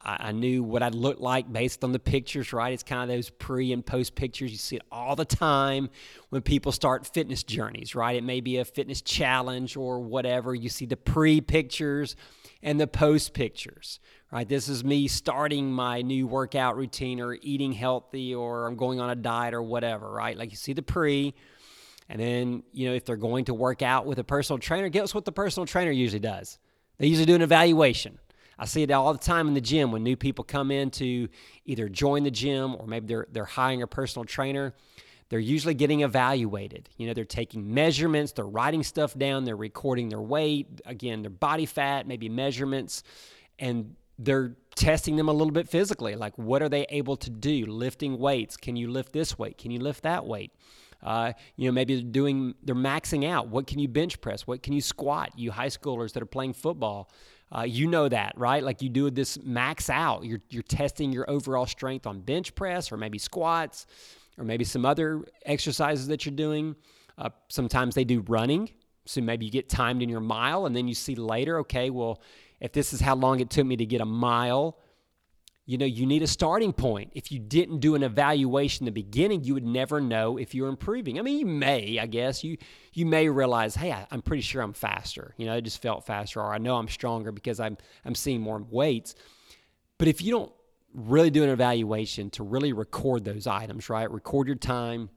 I, 0.00 0.28
I 0.28 0.32
knew 0.32 0.62
what 0.62 0.84
I 0.84 0.90
looked 0.90 1.20
like 1.20 1.52
based 1.52 1.82
on 1.82 1.90
the 1.90 1.98
pictures, 1.98 2.52
right? 2.52 2.72
It's 2.72 2.84
kind 2.84 3.02
of 3.02 3.08
those 3.08 3.30
pre 3.30 3.72
and 3.72 3.84
post 3.84 4.14
pictures. 4.14 4.52
You 4.52 4.58
see 4.58 4.76
it 4.76 4.82
all 4.92 5.16
the 5.16 5.24
time 5.24 5.90
when 6.28 6.40
people 6.40 6.70
start 6.70 7.04
fitness 7.04 7.42
journeys, 7.42 7.96
right? 7.96 8.14
It 8.14 8.22
may 8.22 8.40
be 8.40 8.58
a 8.58 8.64
fitness 8.64 9.02
challenge 9.02 9.76
or 9.76 9.98
whatever. 9.98 10.54
You 10.54 10.68
see 10.68 10.86
the 10.86 10.96
pre 10.96 11.40
pictures 11.40 12.14
and 12.62 12.80
the 12.80 12.86
post 12.86 13.34
pictures, 13.34 13.98
right? 14.32 14.48
This 14.48 14.68
is 14.68 14.84
me 14.84 15.08
starting 15.08 15.70
my 15.72 16.02
new 16.02 16.26
workout 16.26 16.76
routine 16.76 17.20
or 17.20 17.36
eating 17.40 17.72
healthy 17.72 18.34
or 18.34 18.66
I'm 18.66 18.76
going 18.76 19.00
on 19.00 19.10
a 19.10 19.16
diet 19.16 19.54
or 19.54 19.62
whatever, 19.62 20.10
right? 20.10 20.36
Like 20.36 20.50
you 20.50 20.56
see 20.56 20.72
the 20.72 20.82
pre, 20.82 21.34
and 22.08 22.20
then, 22.20 22.64
you 22.72 22.88
know, 22.88 22.94
if 22.94 23.04
they're 23.04 23.16
going 23.16 23.44
to 23.46 23.54
work 23.54 23.82
out 23.82 24.04
with 24.04 24.18
a 24.18 24.24
personal 24.24 24.58
trainer, 24.58 24.88
guess 24.88 25.14
what 25.14 25.24
the 25.24 25.32
personal 25.32 25.64
trainer 25.66 25.92
usually 25.92 26.20
does? 26.20 26.58
They 26.98 27.06
usually 27.06 27.26
do 27.26 27.36
an 27.36 27.42
evaluation. 27.42 28.18
I 28.58 28.66
see 28.66 28.82
it 28.82 28.90
all 28.90 29.12
the 29.12 29.18
time 29.18 29.48
in 29.48 29.54
the 29.54 29.60
gym 29.60 29.90
when 29.90 30.02
new 30.02 30.16
people 30.16 30.44
come 30.44 30.70
in 30.70 30.90
to 30.92 31.28
either 31.64 31.88
join 31.88 32.24
the 32.24 32.30
gym 32.30 32.76
or 32.76 32.86
maybe 32.86 33.06
they're, 33.06 33.26
they're 33.30 33.44
hiring 33.44 33.82
a 33.82 33.86
personal 33.86 34.24
trainer. 34.24 34.74
They're 35.30 35.38
usually 35.38 35.74
getting 35.74 36.00
evaluated. 36.00 36.90
You 36.96 37.06
know, 37.06 37.14
they're 37.14 37.24
taking 37.24 37.72
measurements, 37.72 38.32
they're 38.32 38.44
writing 38.44 38.82
stuff 38.82 39.16
down, 39.16 39.44
they're 39.44 39.56
recording 39.56 40.08
their 40.08 40.20
weight, 40.20 40.66
again, 40.84 41.22
their 41.22 41.30
body 41.30 41.64
fat, 41.64 42.08
maybe 42.08 42.28
measurements, 42.28 43.04
and 43.60 43.94
they're 44.22 44.54
testing 44.76 45.16
them 45.16 45.28
a 45.28 45.32
little 45.32 45.52
bit 45.52 45.68
physically. 45.68 46.14
Like, 46.14 46.36
what 46.36 46.62
are 46.62 46.68
they 46.68 46.86
able 46.90 47.16
to 47.16 47.30
do? 47.30 47.66
Lifting 47.66 48.18
weights. 48.18 48.56
Can 48.56 48.76
you 48.76 48.90
lift 48.90 49.12
this 49.12 49.38
weight? 49.38 49.58
Can 49.58 49.70
you 49.70 49.80
lift 49.80 50.02
that 50.02 50.26
weight? 50.26 50.52
Uh, 51.02 51.32
you 51.56 51.66
know, 51.66 51.72
maybe 51.72 51.94
they're 51.94 52.10
doing, 52.10 52.54
they're 52.62 52.74
maxing 52.74 53.26
out. 53.26 53.48
What 53.48 53.66
can 53.66 53.78
you 53.78 53.88
bench 53.88 54.20
press? 54.20 54.46
What 54.46 54.62
can 54.62 54.74
you 54.74 54.82
squat? 54.82 55.30
You 55.36 55.50
high 55.50 55.68
schoolers 55.68 56.12
that 56.12 56.22
are 56.22 56.26
playing 56.26 56.52
football, 56.52 57.10
uh, 57.56 57.62
you 57.62 57.86
know 57.86 58.08
that, 58.08 58.34
right? 58.36 58.62
Like 58.62 58.82
you 58.82 58.90
do 58.90 59.10
this 59.10 59.38
max 59.42 59.90
out. 59.90 60.24
You're, 60.24 60.42
you're 60.50 60.62
testing 60.62 61.10
your 61.10 61.28
overall 61.28 61.66
strength 61.66 62.06
on 62.06 62.20
bench 62.20 62.54
press 62.54 62.92
or 62.92 62.96
maybe 62.96 63.18
squats 63.18 63.86
or 64.38 64.44
maybe 64.44 64.64
some 64.64 64.84
other 64.84 65.24
exercises 65.46 66.06
that 66.08 66.24
you're 66.24 66.34
doing. 66.34 66.76
Uh, 67.18 67.30
sometimes 67.48 67.94
they 67.94 68.04
do 68.04 68.20
running. 68.28 68.70
So 69.06 69.20
maybe 69.20 69.46
you 69.46 69.50
get 69.50 69.68
timed 69.68 70.02
in 70.02 70.08
your 70.08 70.20
mile 70.20 70.66
and 70.66 70.76
then 70.76 70.86
you 70.86 70.94
see 70.94 71.16
later, 71.16 71.58
okay, 71.60 71.90
well, 71.90 72.20
if 72.60 72.72
this 72.72 72.92
is 72.92 73.00
how 73.00 73.14
long 73.14 73.40
it 73.40 73.50
took 73.50 73.66
me 73.66 73.76
to 73.76 73.86
get 73.86 74.00
a 74.00 74.06
mile, 74.06 74.78
you 75.66 75.78
know, 75.78 75.86
you 75.86 76.04
need 76.04 76.22
a 76.22 76.26
starting 76.26 76.72
point. 76.72 77.12
If 77.14 77.30
you 77.30 77.38
didn't 77.38 77.78
do 77.78 77.94
an 77.94 78.02
evaluation 78.02 78.82
in 78.82 78.92
the 78.92 79.02
beginning, 79.02 79.44
you 79.44 79.54
would 79.54 79.64
never 79.64 80.00
know 80.00 80.36
if 80.36 80.54
you're 80.54 80.68
improving. 80.68 81.18
I 81.18 81.22
mean, 81.22 81.38
you 81.38 81.46
may, 81.46 81.98
I 81.98 82.06
guess, 82.06 82.42
you 82.42 82.56
you 82.92 83.06
may 83.06 83.28
realize, 83.28 83.76
hey, 83.76 83.92
I, 83.92 84.06
am 84.10 84.20
pretty 84.20 84.42
sure 84.42 84.62
I'm 84.62 84.72
faster. 84.72 85.32
You 85.36 85.46
know, 85.46 85.54
I 85.54 85.60
just 85.60 85.80
felt 85.80 86.04
faster, 86.04 86.40
or 86.40 86.52
I 86.52 86.58
know 86.58 86.76
I'm 86.76 86.88
stronger 86.88 87.30
because 87.30 87.60
I'm 87.60 87.76
I'm 88.04 88.14
seeing 88.14 88.40
more 88.40 88.60
weights. 88.68 89.14
But 89.96 90.08
if 90.08 90.22
you 90.22 90.32
don't 90.32 90.52
really 90.92 91.30
do 91.30 91.44
an 91.44 91.50
evaluation 91.50 92.30
to 92.30 92.42
really 92.42 92.72
record 92.72 93.24
those 93.24 93.46
items, 93.46 93.88
right? 93.88 94.10
Record 94.10 94.48
your 94.48 94.56
time, 94.56 95.08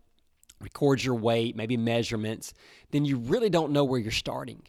record 0.60 1.04
your 1.04 1.16
weight, 1.16 1.56
maybe 1.56 1.78
measurements, 1.78 2.54
then 2.92 3.06
you 3.06 3.18
really 3.18 3.50
don't 3.50 3.72
know 3.72 3.84
where 3.84 4.00
you're 4.00 4.12
starting. 4.12 4.62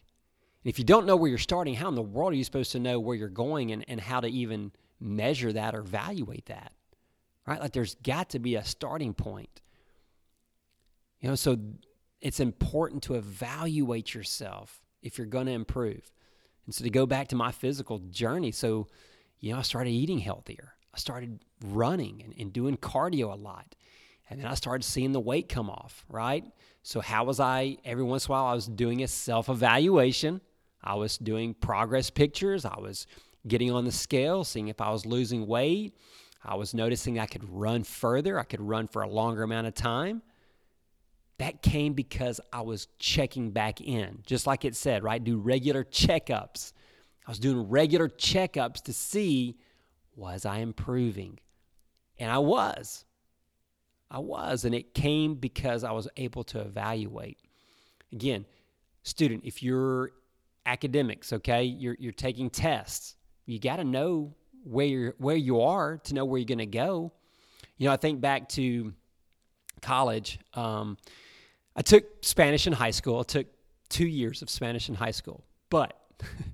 And 0.64 0.70
if 0.70 0.78
you 0.78 0.84
don't 0.84 1.06
know 1.06 1.16
where 1.16 1.28
you're 1.28 1.38
starting, 1.38 1.74
how 1.74 1.88
in 1.88 1.94
the 1.94 2.02
world 2.02 2.32
are 2.32 2.36
you 2.36 2.44
supposed 2.44 2.72
to 2.72 2.78
know 2.78 2.98
where 2.98 3.16
you're 3.16 3.28
going 3.28 3.70
and, 3.70 3.84
and 3.86 4.00
how 4.00 4.20
to 4.20 4.28
even 4.28 4.72
measure 4.98 5.52
that 5.52 5.74
or 5.74 5.80
evaluate 5.80 6.46
that, 6.46 6.72
right? 7.46 7.60
Like 7.60 7.72
there's 7.72 7.96
got 7.96 8.30
to 8.30 8.38
be 8.38 8.54
a 8.56 8.64
starting 8.64 9.12
point. 9.12 9.60
You 11.20 11.28
know, 11.28 11.34
so 11.34 11.58
it's 12.20 12.40
important 12.40 13.02
to 13.04 13.14
evaluate 13.14 14.14
yourself 14.14 14.80
if 15.02 15.18
you're 15.18 15.26
going 15.26 15.46
to 15.46 15.52
improve. 15.52 16.10
And 16.64 16.74
so 16.74 16.82
to 16.84 16.90
go 16.90 17.04
back 17.04 17.28
to 17.28 17.36
my 17.36 17.52
physical 17.52 17.98
journey, 17.98 18.50
so, 18.50 18.88
you 19.40 19.52
know, 19.52 19.58
I 19.58 19.62
started 19.62 19.90
eating 19.90 20.18
healthier. 20.18 20.74
I 20.94 20.98
started 20.98 21.40
running 21.62 22.22
and, 22.24 22.34
and 22.38 22.52
doing 22.52 22.76
cardio 22.78 23.32
a 23.32 23.36
lot. 23.36 23.74
And 24.30 24.40
then 24.40 24.46
I 24.46 24.54
started 24.54 24.84
seeing 24.84 25.12
the 25.12 25.20
weight 25.20 25.48
come 25.50 25.68
off, 25.68 26.04
right? 26.08 26.44
So, 26.82 27.00
how 27.00 27.24
was 27.24 27.40
I? 27.40 27.76
Every 27.84 28.04
once 28.04 28.26
in 28.26 28.30
a 28.30 28.32
while, 28.32 28.46
I 28.46 28.54
was 28.54 28.66
doing 28.66 29.02
a 29.02 29.08
self 29.08 29.48
evaluation. 29.50 30.40
I 30.84 30.94
was 30.94 31.18
doing 31.18 31.54
progress 31.54 32.10
pictures. 32.10 32.64
I 32.64 32.78
was 32.78 33.06
getting 33.48 33.70
on 33.70 33.84
the 33.84 33.92
scale, 33.92 34.44
seeing 34.44 34.68
if 34.68 34.80
I 34.80 34.90
was 34.90 35.04
losing 35.06 35.46
weight. 35.46 35.96
I 36.44 36.56
was 36.56 36.74
noticing 36.74 37.18
I 37.18 37.26
could 37.26 37.48
run 37.48 37.84
further, 37.84 38.38
I 38.38 38.44
could 38.44 38.60
run 38.60 38.86
for 38.86 39.02
a 39.02 39.08
longer 39.08 39.42
amount 39.42 39.66
of 39.66 39.74
time. 39.74 40.22
That 41.38 41.62
came 41.62 41.94
because 41.94 42.40
I 42.52 42.60
was 42.60 42.86
checking 42.98 43.50
back 43.50 43.80
in, 43.80 44.22
just 44.26 44.46
like 44.46 44.64
it 44.64 44.76
said, 44.76 45.02
right? 45.02 45.22
Do 45.22 45.38
regular 45.38 45.82
checkups. 45.82 46.72
I 47.26 47.30
was 47.30 47.38
doing 47.38 47.68
regular 47.68 48.08
checkups 48.08 48.82
to 48.82 48.92
see 48.92 49.56
was 50.14 50.44
I 50.44 50.58
improving? 50.58 51.40
And 52.18 52.30
I 52.30 52.38
was. 52.38 53.04
I 54.10 54.18
was. 54.18 54.64
And 54.64 54.74
it 54.74 54.94
came 54.94 55.34
because 55.34 55.82
I 55.82 55.92
was 55.92 56.08
able 56.16 56.44
to 56.44 56.60
evaluate. 56.60 57.38
Again, 58.12 58.44
student, 59.02 59.42
if 59.44 59.62
you're 59.62 60.12
academics, 60.66 61.32
okay, 61.32 61.64
you're, 61.64 61.96
you're 61.98 62.12
taking 62.12 62.50
tests, 62.50 63.16
you 63.46 63.58
got 63.58 63.76
to 63.76 63.84
know 63.84 64.34
where 64.64 64.86
you're, 64.86 65.14
where 65.18 65.36
you 65.36 65.60
are 65.60 65.98
to 65.98 66.14
know 66.14 66.24
where 66.24 66.38
you're 66.38 66.46
going 66.46 66.58
to 66.58 66.66
go. 66.66 67.12
You 67.76 67.88
know, 67.88 67.92
I 67.92 67.96
think 67.96 68.20
back 68.20 68.48
to 68.50 68.94
college. 69.82 70.38
Um, 70.54 70.96
I 71.76 71.82
took 71.82 72.04
Spanish 72.24 72.66
in 72.66 72.72
high 72.72 72.92
school. 72.92 73.20
I 73.20 73.24
took 73.24 73.46
two 73.88 74.06
years 74.06 74.42
of 74.42 74.48
Spanish 74.48 74.88
in 74.88 74.94
high 74.94 75.10
school, 75.10 75.44
but 75.70 75.98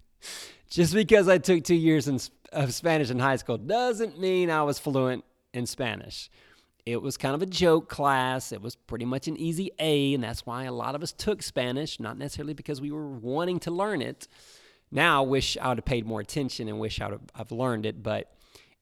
just 0.70 0.94
because 0.94 1.28
I 1.28 1.38
took 1.38 1.62
two 1.64 1.74
years 1.74 2.08
in, 2.08 2.18
of 2.52 2.74
Spanish 2.74 3.10
in 3.10 3.18
high 3.18 3.36
school 3.36 3.58
doesn't 3.58 4.18
mean 4.18 4.50
I 4.50 4.62
was 4.62 4.78
fluent 4.78 5.24
in 5.52 5.66
Spanish. 5.66 6.30
It 6.86 7.02
was 7.02 7.16
kind 7.16 7.34
of 7.34 7.42
a 7.42 7.46
joke 7.46 7.88
class. 7.88 8.52
It 8.52 8.62
was 8.62 8.74
pretty 8.76 9.04
much 9.04 9.28
an 9.28 9.36
easy 9.36 9.70
A, 9.78 10.14
and 10.14 10.24
that's 10.24 10.46
why 10.46 10.64
a 10.64 10.72
lot 10.72 10.94
of 10.94 11.02
us 11.02 11.12
took 11.12 11.42
Spanish, 11.42 12.00
not 12.00 12.18
necessarily 12.18 12.54
because 12.54 12.80
we 12.80 12.90
were 12.90 13.08
wanting 13.08 13.60
to 13.60 13.70
learn 13.70 14.02
it, 14.02 14.28
Now 14.90 15.22
I 15.22 15.26
wish 15.26 15.56
I 15.56 15.68
would 15.68 15.78
have 15.78 15.84
paid 15.84 16.06
more 16.06 16.20
attention 16.20 16.68
and 16.68 16.80
wish 16.80 17.00
I 17.00 17.06
would 17.06 17.12
have 17.12 17.30
I've 17.34 17.52
learned 17.52 17.86
it. 17.86 18.02
But, 18.02 18.32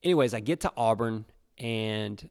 anyways, 0.02 0.32
I 0.34 0.40
get 0.40 0.60
to 0.60 0.72
Auburn 0.76 1.26
and 1.58 2.28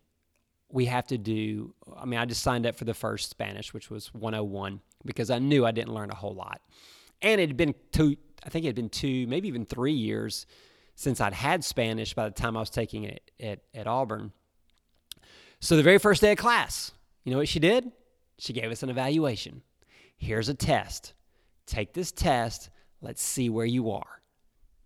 we 0.69 0.85
have 0.85 1.07
to 1.07 1.17
do, 1.17 1.73
I 1.95 2.05
mean, 2.05 2.19
I 2.19 2.25
just 2.25 2.41
signed 2.43 2.65
up 2.65 2.75
for 2.75 2.85
the 2.85 2.93
first 2.93 3.29
Spanish, 3.29 3.73
which 3.73 3.89
was 3.89 4.13
101, 4.13 4.81
because 5.05 5.29
I 5.29 5.39
knew 5.39 5.65
I 5.65 5.71
didn't 5.71 5.93
learn 5.93 6.09
a 6.09 6.15
whole 6.15 6.33
lot. 6.33 6.61
And 7.21 7.39
it 7.39 7.49
had 7.49 7.57
been 7.57 7.73
two, 7.91 8.17
I 8.45 8.49
think 8.49 8.65
it 8.65 8.69
had 8.69 8.75
been 8.75 8.89
two, 8.89 9.27
maybe 9.27 9.47
even 9.47 9.65
three 9.65 9.93
years 9.93 10.45
since 10.95 11.21
I'd 11.21 11.33
had 11.33 11.63
Spanish 11.63 12.13
by 12.13 12.25
the 12.25 12.33
time 12.33 12.57
I 12.57 12.59
was 12.59 12.69
taking 12.69 13.03
it 13.03 13.31
at, 13.39 13.59
at 13.73 13.87
Auburn. 13.87 14.31
So 15.59 15.75
the 15.75 15.83
very 15.83 15.97
first 15.97 16.21
day 16.21 16.31
of 16.33 16.37
class, 16.37 16.91
you 17.23 17.31
know 17.31 17.39
what 17.39 17.49
she 17.49 17.59
did? 17.59 17.91
She 18.37 18.53
gave 18.53 18.71
us 18.71 18.83
an 18.83 18.89
evaluation. 18.89 19.63
Here's 20.15 20.49
a 20.49 20.53
test. 20.53 21.13
Take 21.65 21.93
this 21.93 22.11
test. 22.11 22.69
Let's 23.01 23.21
see 23.21 23.49
where 23.49 23.65
you 23.65 23.91
are. 23.91 24.21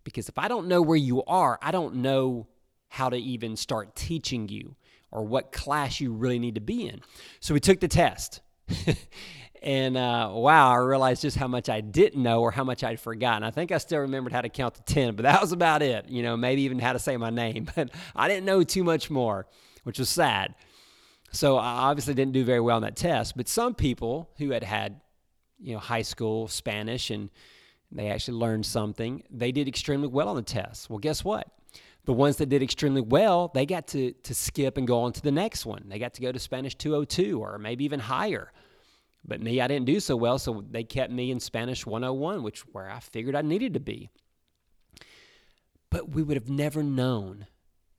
Because 0.04 0.28
if 0.28 0.38
I 0.38 0.48
don't 0.48 0.68
know 0.68 0.82
where 0.82 0.96
you 0.96 1.22
are, 1.24 1.58
I 1.62 1.70
don't 1.70 1.96
know 1.96 2.48
how 2.88 3.08
to 3.08 3.16
even 3.16 3.56
start 3.56 3.94
teaching 3.94 4.48
you 4.48 4.74
or 5.10 5.22
what 5.22 5.52
class 5.52 6.00
you 6.00 6.12
really 6.12 6.38
need 6.38 6.56
to 6.56 6.60
be 6.60 6.88
in. 6.88 7.00
So 7.40 7.54
we 7.54 7.60
took 7.60 7.80
the 7.80 7.88
test. 7.88 8.40
and 9.62 9.96
uh, 9.96 10.30
wow, 10.32 10.70
I 10.70 10.76
realized 10.76 11.22
just 11.22 11.36
how 11.36 11.48
much 11.48 11.68
I 11.68 11.80
didn't 11.80 12.22
know 12.22 12.40
or 12.40 12.50
how 12.50 12.64
much 12.64 12.82
I'd 12.82 12.98
forgotten. 12.98 13.44
I 13.44 13.50
think 13.50 13.70
I 13.70 13.78
still 13.78 14.00
remembered 14.00 14.32
how 14.32 14.40
to 14.40 14.48
count 14.48 14.74
to 14.74 14.82
10, 14.82 15.14
but 15.14 15.22
that 15.22 15.40
was 15.40 15.52
about 15.52 15.82
it. 15.82 16.08
You 16.08 16.22
know, 16.22 16.36
maybe 16.36 16.62
even 16.62 16.78
how 16.78 16.94
to 16.94 16.98
say 16.98 17.16
my 17.16 17.30
name, 17.30 17.68
but 17.76 17.90
I 18.16 18.28
didn't 18.28 18.46
know 18.46 18.62
too 18.62 18.84
much 18.84 19.10
more, 19.10 19.46
which 19.84 19.98
was 19.98 20.08
sad. 20.08 20.54
So 21.32 21.56
I 21.56 21.90
obviously 21.90 22.14
didn't 22.14 22.32
do 22.32 22.44
very 22.44 22.60
well 22.60 22.76
on 22.76 22.82
that 22.82 22.96
test, 22.96 23.36
but 23.36 23.48
some 23.48 23.74
people 23.74 24.30
who 24.38 24.50
had 24.50 24.62
had, 24.62 25.00
you 25.58 25.72
know, 25.74 25.78
high 25.78 26.02
school 26.02 26.48
Spanish 26.48 27.10
and 27.10 27.30
they 27.90 28.08
actually 28.08 28.38
learned 28.38 28.66
something, 28.66 29.22
they 29.30 29.52
did 29.52 29.68
extremely 29.68 30.08
well 30.08 30.28
on 30.28 30.36
the 30.36 30.42
test. 30.42 30.90
Well, 30.90 30.98
guess 30.98 31.24
what? 31.24 31.48
the 32.04 32.12
ones 32.12 32.36
that 32.36 32.48
did 32.48 32.62
extremely 32.62 33.00
well, 33.00 33.50
they 33.54 33.64
got 33.64 33.86
to, 33.88 34.12
to 34.12 34.34
skip 34.34 34.76
and 34.76 34.86
go 34.86 35.00
on 35.02 35.12
to 35.12 35.22
the 35.22 35.30
next 35.30 35.64
one. 35.64 35.84
They 35.86 35.98
got 35.98 36.14
to 36.14 36.20
go 36.20 36.32
to 36.32 36.38
Spanish 36.38 36.74
202 36.74 37.40
or 37.40 37.58
maybe 37.58 37.84
even 37.84 38.00
higher. 38.00 38.52
But 39.24 39.40
me, 39.40 39.60
I 39.60 39.68
didn't 39.68 39.86
do 39.86 40.00
so 40.00 40.16
well, 40.16 40.38
so 40.38 40.64
they 40.68 40.82
kept 40.82 41.12
me 41.12 41.30
in 41.30 41.38
Spanish 41.38 41.86
101, 41.86 42.42
which 42.42 42.60
where 42.72 42.90
I 42.90 42.98
figured 42.98 43.36
I 43.36 43.42
needed 43.42 43.74
to 43.74 43.80
be. 43.80 44.10
But 45.90 46.08
we 46.08 46.24
would 46.24 46.36
have 46.36 46.48
never 46.48 46.82
known 46.82 47.46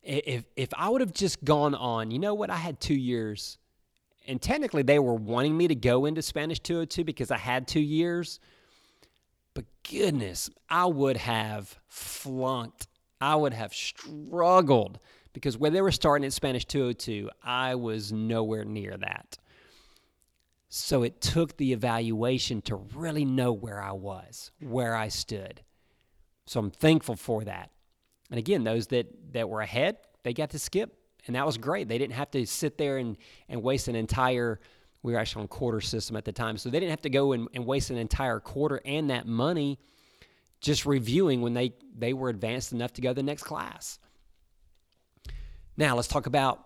if 0.03 0.45
if 0.55 0.69
I 0.75 0.89
would 0.89 1.01
have 1.01 1.13
just 1.13 1.43
gone 1.43 1.75
on. 1.75 2.11
You 2.11 2.19
know 2.19 2.33
what? 2.33 2.49
I 2.49 2.57
had 2.57 2.79
two 2.79 2.95
years, 2.95 3.57
and 4.27 4.41
technically 4.41 4.83
they 4.83 4.99
were 4.99 5.15
wanting 5.15 5.55
me 5.55 5.67
to 5.67 5.75
go 5.75 6.05
into 6.05 6.21
Spanish 6.21 6.59
202 6.59 7.03
because 7.03 7.31
I 7.31 7.37
had 7.37 7.67
two 7.67 7.81
years. 7.81 8.39
But 9.53 9.65
goodness, 9.89 10.49
I 10.69 10.85
would 10.85 11.17
have 11.17 11.77
flunked 11.87 12.87
I 13.23 13.37
would 13.37 13.53
have 13.53 13.73
struggled 13.73 14.99
because 15.31 15.57
when 15.57 15.71
they 15.71 15.81
were 15.81 15.93
starting 15.93 16.25
at 16.25 16.33
Spanish 16.33 16.65
202, 16.65 17.29
I 17.41 17.75
was 17.75 18.11
nowhere 18.11 18.65
near 18.65 18.97
that. 18.97 19.37
So 20.67 21.03
it 21.03 21.21
took 21.21 21.55
the 21.55 21.71
evaluation 21.71 22.61
to 22.63 22.75
really 22.75 23.23
know 23.23 23.53
where 23.53 23.81
I 23.81 23.93
was, 23.93 24.51
where 24.59 24.93
I 24.93 25.07
stood. 25.07 25.61
So 26.45 26.59
I'm 26.59 26.69
thankful 26.69 27.15
for 27.15 27.45
that. 27.45 27.69
And 28.33 28.39
again, 28.39 28.63
those 28.63 28.87
that, 28.87 29.05
that 29.33 29.47
were 29.47 29.61
ahead, 29.61 29.97
they 30.23 30.33
got 30.33 30.49
to 30.49 30.57
skip, 30.57 30.97
and 31.27 31.35
that 31.35 31.45
was 31.45 31.55
great. 31.55 31.87
They 31.87 31.99
didn't 31.99 32.15
have 32.15 32.31
to 32.31 32.47
sit 32.47 32.79
there 32.79 32.97
and, 32.97 33.15
and 33.47 33.61
waste 33.61 33.87
an 33.89 33.95
entire, 33.95 34.59
we 35.03 35.13
were 35.13 35.19
actually 35.19 35.43
on 35.43 35.49
quarter 35.49 35.81
system 35.81 36.15
at 36.15 36.25
the 36.25 36.31
time, 36.31 36.57
so 36.57 36.71
they 36.71 36.79
didn't 36.79 36.89
have 36.89 37.03
to 37.03 37.11
go 37.11 37.33
and, 37.33 37.47
and 37.53 37.63
waste 37.63 37.91
an 37.91 37.97
entire 37.97 38.39
quarter 38.39 38.81
and 38.85 39.11
that 39.11 39.27
money 39.27 39.77
just 40.61 40.87
reviewing 40.87 41.43
when 41.43 41.53
they, 41.53 41.73
they 41.95 42.11
were 42.11 42.29
advanced 42.29 42.73
enough 42.73 42.91
to 42.93 43.01
go 43.01 43.09
to 43.09 43.13
the 43.13 43.21
next 43.21 43.43
class. 43.43 43.99
Now, 45.77 45.95
let's 45.95 46.07
talk 46.07 46.25
about 46.25 46.65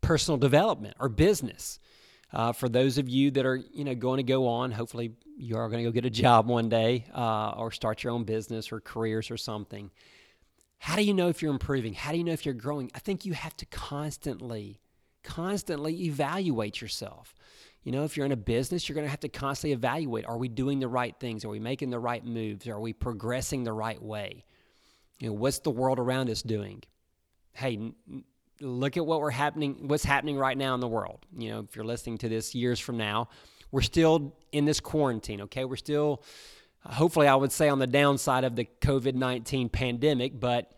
personal 0.00 0.36
development 0.36 0.96
or 0.98 1.08
business. 1.08 1.78
Uh, 2.32 2.50
for 2.50 2.68
those 2.68 2.98
of 2.98 3.08
you 3.08 3.30
that 3.30 3.46
are 3.46 3.62
you 3.72 3.84
know 3.84 3.94
going 3.94 4.16
to 4.16 4.24
go 4.24 4.48
on, 4.48 4.72
hopefully 4.72 5.12
you 5.36 5.56
are 5.56 5.68
going 5.68 5.84
to 5.84 5.88
go 5.88 5.92
get 5.94 6.04
a 6.04 6.10
job 6.10 6.48
one 6.48 6.68
day 6.68 7.04
uh, 7.14 7.50
or 7.50 7.70
start 7.70 8.02
your 8.02 8.12
own 8.12 8.24
business 8.24 8.72
or 8.72 8.80
careers 8.80 9.30
or 9.30 9.36
something. 9.36 9.92
How 10.78 10.96
do 10.96 11.02
you 11.02 11.14
know 11.14 11.28
if 11.28 11.42
you're 11.42 11.52
improving? 11.52 11.94
How 11.94 12.12
do 12.12 12.18
you 12.18 12.24
know 12.24 12.32
if 12.32 12.44
you're 12.44 12.54
growing? 12.54 12.90
I 12.94 12.98
think 12.98 13.24
you 13.24 13.32
have 13.32 13.56
to 13.56 13.66
constantly, 13.66 14.80
constantly 15.22 16.04
evaluate 16.04 16.80
yourself. 16.80 17.34
You 17.82 17.92
know, 17.92 18.04
if 18.04 18.16
you're 18.16 18.26
in 18.26 18.32
a 18.32 18.36
business, 18.36 18.88
you're 18.88 18.94
going 18.94 19.06
to 19.06 19.10
have 19.10 19.20
to 19.20 19.28
constantly 19.28 19.72
evaluate 19.72 20.24
are 20.24 20.38
we 20.38 20.48
doing 20.48 20.80
the 20.80 20.88
right 20.88 21.14
things? 21.18 21.44
Are 21.44 21.50
we 21.50 21.58
making 21.58 21.90
the 21.90 21.98
right 21.98 22.24
moves? 22.24 22.66
Are 22.66 22.80
we 22.80 22.92
progressing 22.92 23.64
the 23.64 23.72
right 23.72 24.02
way? 24.02 24.44
You 25.18 25.28
know, 25.28 25.34
what's 25.34 25.58
the 25.60 25.70
world 25.70 25.98
around 25.98 26.30
us 26.30 26.42
doing? 26.42 26.82
Hey, 27.52 27.92
look 28.60 28.96
at 28.96 29.04
what 29.04 29.20
we're 29.20 29.30
happening 29.30 29.88
what's 29.88 30.04
happening 30.04 30.36
right 30.36 30.56
now 30.56 30.74
in 30.74 30.80
the 30.80 30.88
world. 30.88 31.26
You 31.36 31.50
know, 31.50 31.60
if 31.60 31.76
you're 31.76 31.84
listening 31.84 32.18
to 32.18 32.28
this 32.28 32.54
years 32.54 32.80
from 32.80 32.96
now, 32.96 33.28
we're 33.70 33.82
still 33.82 34.36
in 34.52 34.64
this 34.64 34.80
quarantine, 34.80 35.42
okay? 35.42 35.64
We're 35.64 35.76
still 35.76 36.22
hopefully 36.86 37.26
I 37.26 37.34
would 37.34 37.52
say 37.52 37.68
on 37.68 37.78
the 37.78 37.86
downside 37.86 38.44
of 38.44 38.56
the 38.56 38.66
COVID-19 38.80 39.70
pandemic, 39.72 40.38
but 40.38 40.72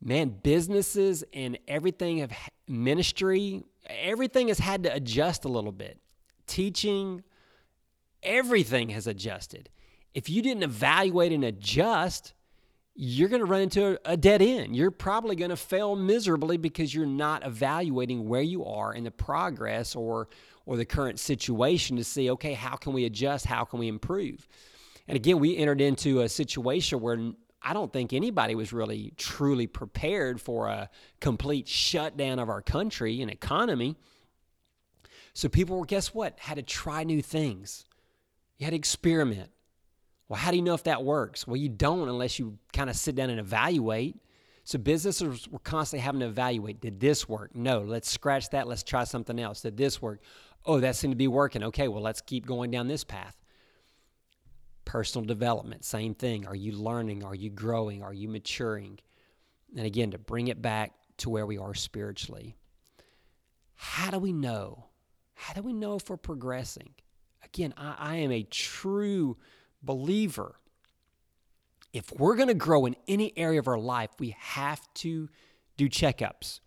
man, 0.00 0.36
businesses 0.42 1.24
and 1.32 1.58
everything 1.68 2.22
of 2.22 2.32
ministry, 2.68 3.62
everything 3.88 4.48
has 4.48 4.58
had 4.58 4.84
to 4.84 4.94
adjust 4.94 5.44
a 5.44 5.48
little 5.48 5.72
bit 5.72 5.98
teaching, 6.46 7.22
everything 8.22 8.88
has 8.90 9.06
adjusted. 9.06 9.68
If 10.14 10.28
you 10.28 10.42
didn't 10.42 10.64
evaluate 10.64 11.32
and 11.32 11.44
adjust, 11.44 12.34
you're 12.96 13.28
going 13.28 13.40
to 13.40 13.46
run 13.46 13.62
into 13.62 14.00
a 14.04 14.16
dead 14.16 14.42
end. 14.42 14.74
You're 14.74 14.90
probably 14.90 15.36
going 15.36 15.50
to 15.50 15.56
fail 15.56 15.94
miserably 15.94 16.56
because 16.56 16.92
you're 16.92 17.06
not 17.06 17.46
evaluating 17.46 18.28
where 18.28 18.42
you 18.42 18.64
are 18.64 18.92
in 18.92 19.04
the 19.04 19.12
progress 19.12 19.94
or 19.94 20.28
or 20.66 20.76
the 20.76 20.84
current 20.84 21.18
situation 21.18 21.96
to 21.96 22.04
see, 22.04 22.30
okay, 22.30 22.52
how 22.52 22.76
can 22.76 22.92
we 22.92 23.04
adjust? 23.04 23.46
How 23.46 23.64
can 23.64 23.80
we 23.80 23.88
improve? 23.88 24.46
And 25.10 25.16
again, 25.16 25.40
we 25.40 25.56
entered 25.56 25.80
into 25.80 26.20
a 26.20 26.28
situation 26.28 27.00
where 27.00 27.32
I 27.60 27.72
don't 27.72 27.92
think 27.92 28.12
anybody 28.12 28.54
was 28.54 28.72
really 28.72 29.12
truly 29.16 29.66
prepared 29.66 30.40
for 30.40 30.68
a 30.68 30.88
complete 31.20 31.66
shutdown 31.66 32.38
of 32.38 32.48
our 32.48 32.62
country 32.62 33.20
and 33.20 33.28
economy. 33.28 33.96
So 35.34 35.48
people 35.48 35.80
were, 35.80 35.84
guess 35.84 36.14
what? 36.14 36.38
Had 36.38 36.58
to 36.58 36.62
try 36.62 37.02
new 37.02 37.22
things. 37.22 37.86
You 38.58 38.66
had 38.66 38.70
to 38.70 38.76
experiment. 38.76 39.50
Well, 40.28 40.38
how 40.38 40.52
do 40.52 40.58
you 40.58 40.62
know 40.62 40.74
if 40.74 40.84
that 40.84 41.02
works? 41.02 41.44
Well, 41.44 41.56
you 41.56 41.68
don't 41.68 42.08
unless 42.08 42.38
you 42.38 42.58
kind 42.72 42.88
of 42.88 42.94
sit 42.94 43.16
down 43.16 43.30
and 43.30 43.40
evaluate. 43.40 44.14
So 44.62 44.78
businesses 44.78 45.48
were 45.48 45.58
constantly 45.58 46.04
having 46.04 46.20
to 46.20 46.26
evaluate. 46.26 46.80
Did 46.80 47.00
this 47.00 47.28
work? 47.28 47.56
No. 47.56 47.80
Let's 47.80 48.08
scratch 48.08 48.50
that. 48.50 48.68
Let's 48.68 48.84
try 48.84 49.02
something 49.02 49.40
else. 49.40 49.62
Did 49.62 49.76
this 49.76 50.00
work? 50.00 50.20
Oh, 50.64 50.78
that 50.78 50.94
seemed 50.94 51.14
to 51.14 51.16
be 51.16 51.26
working. 51.26 51.64
Okay, 51.64 51.88
well, 51.88 52.04
let's 52.04 52.20
keep 52.20 52.46
going 52.46 52.70
down 52.70 52.86
this 52.86 53.02
path. 53.02 53.39
Personal 54.90 55.24
development, 55.24 55.84
same 55.84 56.14
thing. 56.14 56.46
Are 56.46 56.54
you 56.54 56.72
learning? 56.72 57.22
Are 57.22 57.34
you 57.34 57.48
growing? 57.48 58.02
Are 58.02 58.12
you 58.12 58.28
maturing? 58.28 58.98
And 59.76 59.86
again, 59.86 60.10
to 60.10 60.18
bring 60.18 60.48
it 60.48 60.60
back 60.60 60.92
to 61.18 61.30
where 61.30 61.46
we 61.46 61.58
are 61.58 61.74
spiritually. 61.74 62.56
How 63.76 64.10
do 64.10 64.18
we 64.18 64.32
know 64.32 64.90
how 65.40 65.54
do 65.54 65.62
we 65.62 65.72
know 65.72 65.94
if 65.94 66.10
we're 66.10 66.18
progressing? 66.18 66.90
Again, 67.42 67.72
I, 67.78 67.94
I 67.98 68.16
am 68.16 68.30
a 68.30 68.42
true 68.42 69.38
believer. 69.82 70.56
If 71.94 72.12
we're 72.12 72.36
going 72.36 72.48
to 72.48 72.54
grow 72.54 72.84
in 72.84 72.94
any 73.08 73.32
area 73.38 73.58
of 73.58 73.66
our 73.66 73.78
life, 73.78 74.10
we 74.18 74.36
have 74.38 74.82
to 74.96 75.30
do 75.78 75.88
checkups. 75.88 76.60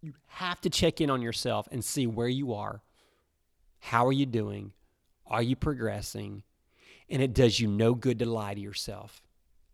You 0.00 0.14
have 0.28 0.60
to 0.60 0.70
check 0.70 1.00
in 1.00 1.10
on 1.10 1.20
yourself 1.20 1.66
and 1.72 1.84
see 1.84 2.06
where 2.06 2.28
you 2.28 2.54
are. 2.54 2.80
How 3.80 4.06
are 4.06 4.12
you 4.12 4.24
doing? 4.24 4.72
Are 5.26 5.42
you 5.42 5.56
progressing? 5.56 6.42
And 7.08 7.22
it 7.22 7.34
does 7.34 7.60
you 7.60 7.68
no 7.68 7.94
good 7.94 8.18
to 8.20 8.26
lie 8.26 8.54
to 8.54 8.60
yourself. 8.60 9.22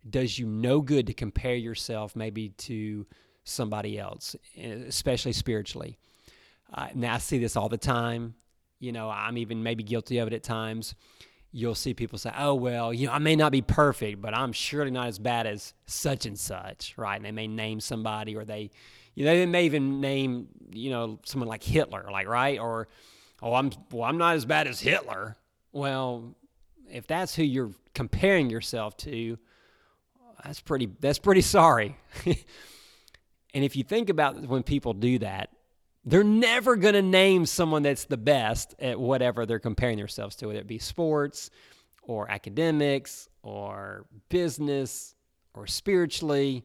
It 0.05 0.11
does 0.11 0.39
you 0.39 0.47
no 0.47 0.81
good 0.81 1.07
to 1.09 1.15
compare 1.15 1.55
yourself 1.55 2.17
maybe 2.17 2.51
to 2.51 3.07
somebody 3.45 3.99
else, 3.99 4.37
especially 4.57 5.33
spiritually. 5.33 5.99
Uh, 6.73 6.89
now 6.95 7.15
I 7.15 7.19
see 7.19 7.39
this 7.39 7.57
all 7.57 7.69
the 7.69 7.79
time. 7.79 8.35
You 8.79 8.93
know, 8.93 9.11
I'm 9.11 9.37
even 9.39 9.63
maybe 9.63 9.83
guilty 9.83 10.19
of 10.19 10.29
it 10.29 10.35
at 10.35 10.43
times. 10.43 10.95
You'll 11.53 11.75
see 11.75 11.95
people 11.95 12.19
say, 12.19 12.33
"Oh 12.37 12.55
well, 12.55 12.95
you 12.95 13.09
know, 13.09 13.13
I 13.13 13.19
may 13.19 13.35
not 13.35 13.51
be 13.51 13.61
perfect, 13.61 14.23
but 14.23 14.35
I'm 14.35 14.53
surely 14.53 14.93
not 14.93 15.09
as 15.09 15.19
bad 15.19 15.47
as 15.47 15.75
such 15.87 16.25
and 16.25 16.39
such," 16.39 16.95
right? 16.97 17.17
And 17.17 17.25
they 17.25 17.33
may 17.33 17.49
name 17.49 17.81
somebody, 17.81 18.37
or 18.37 18.45
they, 18.45 18.71
you 19.15 19.25
know, 19.25 19.35
they 19.35 19.47
may 19.47 19.65
even 19.67 20.01
name, 20.01 20.49
you 20.73 20.91
know, 20.91 21.19
someone 21.25 21.49
like 21.49 21.65
Hitler, 21.65 22.09
like 22.11 22.29
right, 22.29 22.59
or, 22.59 22.87
oh, 23.43 23.55
I'm 23.55 23.73
well, 23.91 24.05
I'm 24.05 24.17
not 24.17 24.37
as 24.37 24.45
bad 24.45 24.69
as 24.69 24.81
Hitler. 24.81 25.37
Well, 25.73 26.35
if 26.91 27.07
that's 27.07 27.35
who 27.35 27.43
you're 27.43 27.73
comparing 27.95 28.51
yourself 28.51 28.97
to, 28.99 29.39
that's 30.45 30.61
pretty 30.61 30.89
that's 31.01 31.19
pretty 31.19 31.43
sorry. 31.43 31.97
and 32.27 32.37
if 33.53 33.77
you 33.77 33.85
think 33.85 34.09
about 34.09 34.41
when 34.47 34.63
people 34.63 34.93
do 34.95 35.19
that, 35.19 35.51
they're 36.05 36.25
never 36.25 36.77
going 36.77 36.95
to 36.95 37.03
name 37.03 37.45
someone 37.47 37.83
that's 37.83 38.05
the 38.05 38.17
best 38.17 38.75
at 38.79 38.99
whatever 38.99 39.45
they're 39.45 39.59
comparing 39.59 39.99
themselves 39.99 40.37
to, 40.37 40.47
whether 40.47 40.61
it 40.61 40.67
be 40.67 40.79
sports 40.79 41.51
or 42.03 42.31
academics 42.31 43.29
or 43.43 44.07
business 44.29 45.15
or 45.55 45.67
spiritually, 45.67 46.65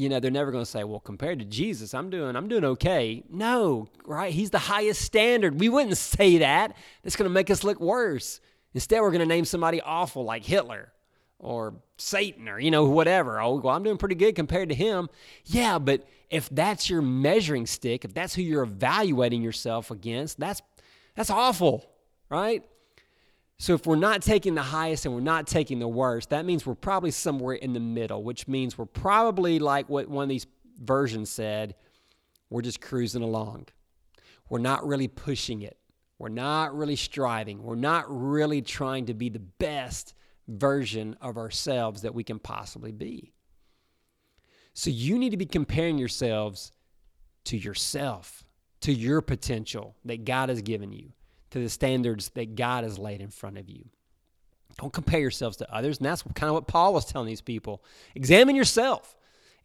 you 0.00 0.08
know, 0.08 0.18
they're 0.18 0.30
never 0.30 0.50
going 0.50 0.64
to 0.64 0.70
say, 0.70 0.82
"Well, 0.82 1.00
compared 1.00 1.40
to 1.40 1.44
Jesus, 1.44 1.92
I'm 1.92 2.08
doing 2.08 2.34
I'm 2.34 2.48
doing 2.48 2.64
okay." 2.64 3.22
No, 3.28 3.88
right? 4.06 4.32
He's 4.32 4.48
the 4.48 4.58
highest 4.58 5.02
standard. 5.02 5.60
We 5.60 5.68
wouldn't 5.68 5.98
say 5.98 6.38
that. 6.38 6.74
That's 7.02 7.16
going 7.16 7.28
to 7.28 7.34
make 7.34 7.50
us 7.50 7.62
look 7.62 7.78
worse. 7.78 8.40
Instead, 8.72 9.02
we're 9.02 9.10
going 9.10 9.20
to 9.20 9.26
name 9.26 9.44
somebody 9.44 9.82
awful 9.82 10.24
like 10.24 10.42
Hitler 10.44 10.90
or 11.38 11.74
Satan 11.98 12.48
or 12.48 12.58
you 12.58 12.70
know 12.70 12.86
whatever. 12.86 13.40
Oh, 13.40 13.56
well, 13.56 13.74
I'm 13.74 13.82
doing 13.82 13.98
pretty 13.98 14.14
good 14.14 14.34
compared 14.34 14.70
to 14.70 14.74
him. 14.74 15.10
Yeah, 15.44 15.78
but 15.78 16.08
if 16.30 16.48
that's 16.48 16.88
your 16.88 17.02
measuring 17.02 17.66
stick, 17.66 18.06
if 18.06 18.14
that's 18.14 18.34
who 18.34 18.40
you're 18.40 18.62
evaluating 18.62 19.42
yourself 19.42 19.90
against, 19.90 20.40
that's 20.40 20.62
that's 21.14 21.30
awful, 21.30 21.84
right? 22.30 22.64
So 23.60 23.74
if 23.74 23.86
we're 23.86 23.96
not 23.96 24.22
taking 24.22 24.54
the 24.54 24.62
highest 24.62 25.04
and 25.04 25.14
we're 25.14 25.20
not 25.20 25.46
taking 25.46 25.80
the 25.80 25.86
worst, 25.86 26.30
that 26.30 26.46
means 26.46 26.64
we're 26.64 26.74
probably 26.74 27.10
somewhere 27.10 27.56
in 27.56 27.74
the 27.74 27.80
middle, 27.80 28.24
which 28.24 28.48
means 28.48 28.78
we're 28.78 28.86
probably 28.86 29.58
like 29.58 29.86
what 29.90 30.08
one 30.08 30.22
of 30.22 30.28
these 30.30 30.46
versions 30.82 31.28
said, 31.28 31.74
we're 32.48 32.62
just 32.62 32.80
cruising 32.80 33.22
along. 33.22 33.66
We're 34.48 34.60
not 34.60 34.86
really 34.86 35.08
pushing 35.08 35.60
it. 35.60 35.76
We're 36.18 36.30
not 36.30 36.74
really 36.74 36.96
striving. 36.96 37.62
We're 37.62 37.74
not 37.74 38.06
really 38.08 38.62
trying 38.62 39.04
to 39.06 39.14
be 39.14 39.28
the 39.28 39.40
best 39.40 40.14
version 40.48 41.14
of 41.20 41.36
ourselves 41.36 42.00
that 42.00 42.14
we 42.14 42.24
can 42.24 42.38
possibly 42.38 42.92
be. 42.92 43.34
So 44.72 44.88
you 44.88 45.18
need 45.18 45.32
to 45.32 45.36
be 45.36 45.44
comparing 45.44 45.98
yourselves 45.98 46.72
to 47.44 47.58
yourself, 47.58 48.42
to 48.80 48.90
your 48.90 49.20
potential 49.20 49.96
that 50.06 50.24
God 50.24 50.48
has 50.48 50.62
given 50.62 50.94
you 50.94 51.12
to 51.50 51.58
the 51.58 51.68
standards 51.68 52.30
that 52.30 52.54
God 52.54 52.84
has 52.84 52.98
laid 52.98 53.20
in 53.20 53.30
front 53.30 53.58
of 53.58 53.68
you. 53.68 53.84
Don't 54.78 54.92
compare 54.92 55.20
yourselves 55.20 55.56
to 55.58 55.74
others. 55.74 55.98
And 55.98 56.06
that's 56.06 56.22
kind 56.34 56.48
of 56.48 56.54
what 56.54 56.66
Paul 56.66 56.94
was 56.94 57.04
telling 57.04 57.26
these 57.26 57.40
people. 57.40 57.82
Examine 58.14 58.56
yourself. 58.56 59.16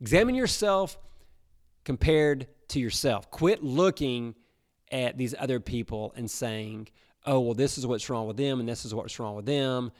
Examine 0.01 0.35
yourself 0.35 0.97
compared 1.83 2.47
to 2.69 2.79
yourself. 2.79 3.31
Quit 3.31 3.63
looking 3.63 4.35
at 4.91 5.17
these 5.17 5.33
other 5.37 5.59
people 5.59 6.13
and 6.15 6.29
saying, 6.29 6.89
oh, 7.25 7.39
well, 7.39 7.53
this 7.53 7.77
is 7.77 7.87
what's 7.87 8.09
wrong 8.09 8.27
with 8.27 8.37
them 8.37 8.59
and 8.59 8.67
this 8.67 8.85
is 8.85 8.93
what's 8.93 9.19
wrong 9.19 9.35
with 9.35 9.45
them. 9.45 9.91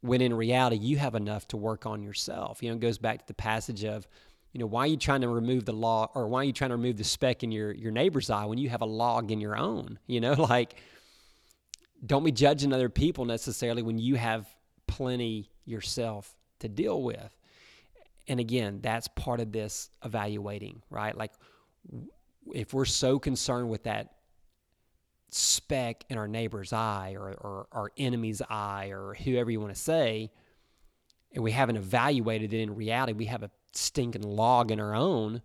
When 0.00 0.20
in 0.20 0.34
reality, 0.34 0.76
you 0.76 0.96
have 0.96 1.14
enough 1.14 1.46
to 1.48 1.56
work 1.56 1.86
on 1.86 2.02
yourself. 2.02 2.62
You 2.62 2.70
know, 2.70 2.76
it 2.76 2.80
goes 2.80 2.98
back 2.98 3.20
to 3.20 3.26
the 3.26 3.34
passage 3.34 3.84
of, 3.84 4.08
you 4.52 4.58
know, 4.58 4.66
why 4.66 4.80
are 4.82 4.88
you 4.88 4.96
trying 4.96 5.20
to 5.20 5.28
remove 5.28 5.64
the 5.64 5.72
law 5.72 6.10
or 6.14 6.26
why 6.26 6.40
are 6.40 6.44
you 6.44 6.52
trying 6.52 6.70
to 6.70 6.76
remove 6.76 6.96
the 6.96 7.04
speck 7.04 7.42
in 7.42 7.52
your, 7.52 7.72
your 7.72 7.92
neighbor's 7.92 8.28
eye 8.28 8.44
when 8.44 8.58
you 8.58 8.68
have 8.68 8.82
a 8.82 8.86
log 8.86 9.30
in 9.30 9.40
your 9.40 9.56
own? 9.56 9.98
You 10.06 10.20
know, 10.20 10.32
like, 10.50 10.74
don't 12.04 12.24
be 12.24 12.32
judging 12.32 12.72
other 12.72 12.88
people 12.88 13.24
necessarily 13.24 13.82
when 13.82 13.98
you 13.98 14.16
have 14.16 14.46
plenty 14.86 15.50
yourself 15.64 16.34
to 16.58 16.68
deal 16.68 17.02
with. 17.02 17.36
And 18.28 18.40
again, 18.40 18.80
that's 18.82 19.08
part 19.08 19.40
of 19.40 19.52
this 19.52 19.90
evaluating, 20.04 20.82
right? 20.90 21.16
Like 21.16 21.32
if 22.52 22.74
we're 22.74 22.84
so 22.84 23.18
concerned 23.18 23.68
with 23.68 23.84
that 23.84 24.14
speck 25.30 26.04
in 26.08 26.18
our 26.18 26.28
neighbor's 26.28 26.72
eye 26.72 27.14
or, 27.18 27.32
or 27.32 27.66
our 27.72 27.90
enemy's 27.96 28.42
eye 28.48 28.90
or 28.92 29.14
whoever 29.14 29.50
you 29.50 29.60
want 29.60 29.74
to 29.74 29.80
say, 29.80 30.30
and 31.34 31.42
we 31.42 31.52
haven't 31.52 31.76
evaluated 31.76 32.52
it 32.52 32.60
in 32.60 32.74
reality, 32.74 33.12
we 33.12 33.24
have 33.26 33.42
a 33.42 33.50
stinking 33.72 34.22
log 34.22 34.70
in 34.70 34.78
our 34.80 34.94
own. 34.94 35.42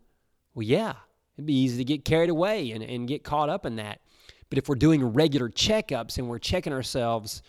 Well, 0.53 0.63
yeah, 0.63 0.95
it'd 1.37 1.45
be 1.45 1.53
easy 1.53 1.77
to 1.77 1.83
get 1.83 2.03
carried 2.03 2.29
away 2.29 2.71
and, 2.71 2.83
and 2.83 3.07
get 3.07 3.23
caught 3.23 3.49
up 3.49 3.65
in 3.65 3.77
that. 3.77 4.01
But 4.49 4.57
if 4.57 4.69
we're 4.69 4.75
doing 4.75 5.03
regular 5.03 5.49
checkups 5.49 6.17
and 6.17 6.29
we're 6.29 6.39
checking 6.39 6.73
ourselves, 6.73 7.41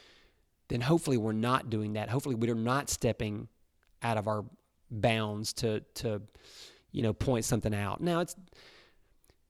then 0.68 0.80
hopefully 0.80 1.16
we're 1.16 1.32
not 1.32 1.70
doing 1.70 1.94
that. 1.94 2.08
Hopefully 2.08 2.34
we're 2.34 2.54
not 2.54 2.90
stepping 2.90 3.48
out 4.02 4.16
of 4.16 4.28
our 4.28 4.44
bounds 4.90 5.52
to 5.52 5.80
to 5.94 6.20
you 6.92 7.02
know 7.02 7.12
point 7.12 7.44
something 7.44 7.74
out. 7.74 8.00
Now 8.00 8.20
it's 8.20 8.36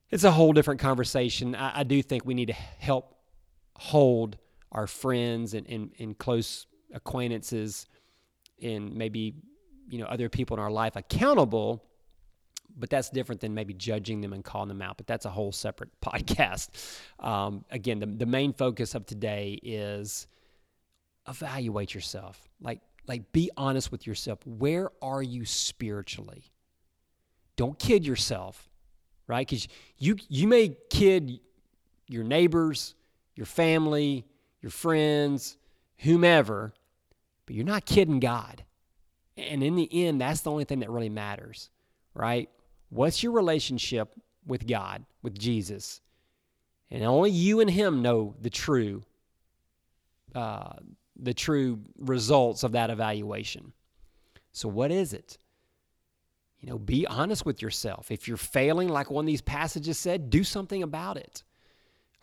it's 0.09 0.23
a 0.23 0.31
whole 0.31 0.53
different 0.53 0.79
conversation. 0.79 1.55
I, 1.55 1.79
I 1.79 1.83
do 1.83 2.01
think 2.01 2.25
we 2.25 2.33
need 2.33 2.47
to 2.47 2.53
help 2.53 3.15
hold 3.75 4.37
our 4.71 4.87
friends 4.87 5.53
and, 5.53 5.67
and, 5.67 5.91
and 5.99 6.17
close 6.17 6.67
acquaintances 6.93 7.87
and 8.61 8.93
maybe 8.95 9.35
you 9.87 9.99
know 9.99 10.05
other 10.05 10.29
people 10.29 10.57
in 10.57 10.61
our 10.61 10.71
life 10.71 10.95
accountable 10.95 11.85
but 12.77 12.89
that's 12.89 13.09
different 13.09 13.41
than 13.41 13.53
maybe 13.53 13.73
judging 13.73 14.21
them 14.21 14.33
and 14.33 14.43
calling 14.43 14.69
them 14.69 14.81
out. 14.81 14.97
But 14.97 15.07
that's 15.07 15.25
a 15.25 15.29
whole 15.29 15.51
separate 15.51 15.89
podcast. 16.01 16.69
Um, 17.19 17.65
again, 17.71 17.99
the, 17.99 18.05
the 18.05 18.25
main 18.25 18.53
focus 18.53 18.95
of 18.95 19.05
today 19.05 19.59
is 19.61 20.27
evaluate 21.27 21.93
yourself. 21.93 22.49
Like, 22.61 22.81
like 23.07 23.31
be 23.31 23.49
honest 23.57 23.91
with 23.91 24.07
yourself. 24.07 24.39
Where 24.45 24.89
are 25.01 25.23
you 25.23 25.45
spiritually? 25.45 26.51
Don't 27.55 27.77
kid 27.77 28.05
yourself, 28.05 28.69
right? 29.27 29.45
Because 29.45 29.67
you 29.97 30.17
you 30.29 30.47
may 30.47 30.77
kid 30.89 31.39
your 32.07 32.23
neighbors, 32.23 32.95
your 33.35 33.45
family, 33.45 34.25
your 34.61 34.71
friends, 34.71 35.57
whomever, 35.97 36.73
but 37.45 37.55
you're 37.55 37.65
not 37.65 37.85
kidding 37.85 38.19
God. 38.19 38.63
And 39.37 39.63
in 39.63 39.75
the 39.75 40.05
end, 40.05 40.21
that's 40.21 40.41
the 40.41 40.51
only 40.51 40.65
thing 40.65 40.79
that 40.79 40.89
really 40.89 41.09
matters, 41.09 41.69
right? 42.13 42.49
What's 42.89 43.23
your 43.23 43.31
relationship 43.31 44.13
with 44.45 44.67
God, 44.67 45.05
with 45.21 45.37
Jesus? 45.37 46.01
And 46.91 47.03
only 47.03 47.31
you 47.31 47.59
and 47.59 47.69
Him 47.69 48.01
know 48.01 48.35
the 48.41 48.49
true, 48.49 49.03
uh, 50.33 50.73
the 51.15 51.33
true 51.33 51.79
results 51.97 52.63
of 52.63 52.71
that 52.71 52.89
evaluation. 52.89 53.73
So, 54.51 54.67
what 54.67 54.91
is 54.91 55.13
it? 55.13 55.37
You 56.59 56.69
know, 56.69 56.79
be 56.79 57.07
honest 57.07 57.45
with 57.45 57.61
yourself. 57.61 58.11
If 58.11 58.27
you're 58.27 58.37
failing, 58.37 58.89
like 58.89 59.09
one 59.09 59.23
of 59.23 59.27
these 59.27 59.41
passages 59.41 59.97
said, 59.97 60.29
do 60.29 60.43
something 60.43 60.83
about 60.83 61.17
it. 61.17 61.43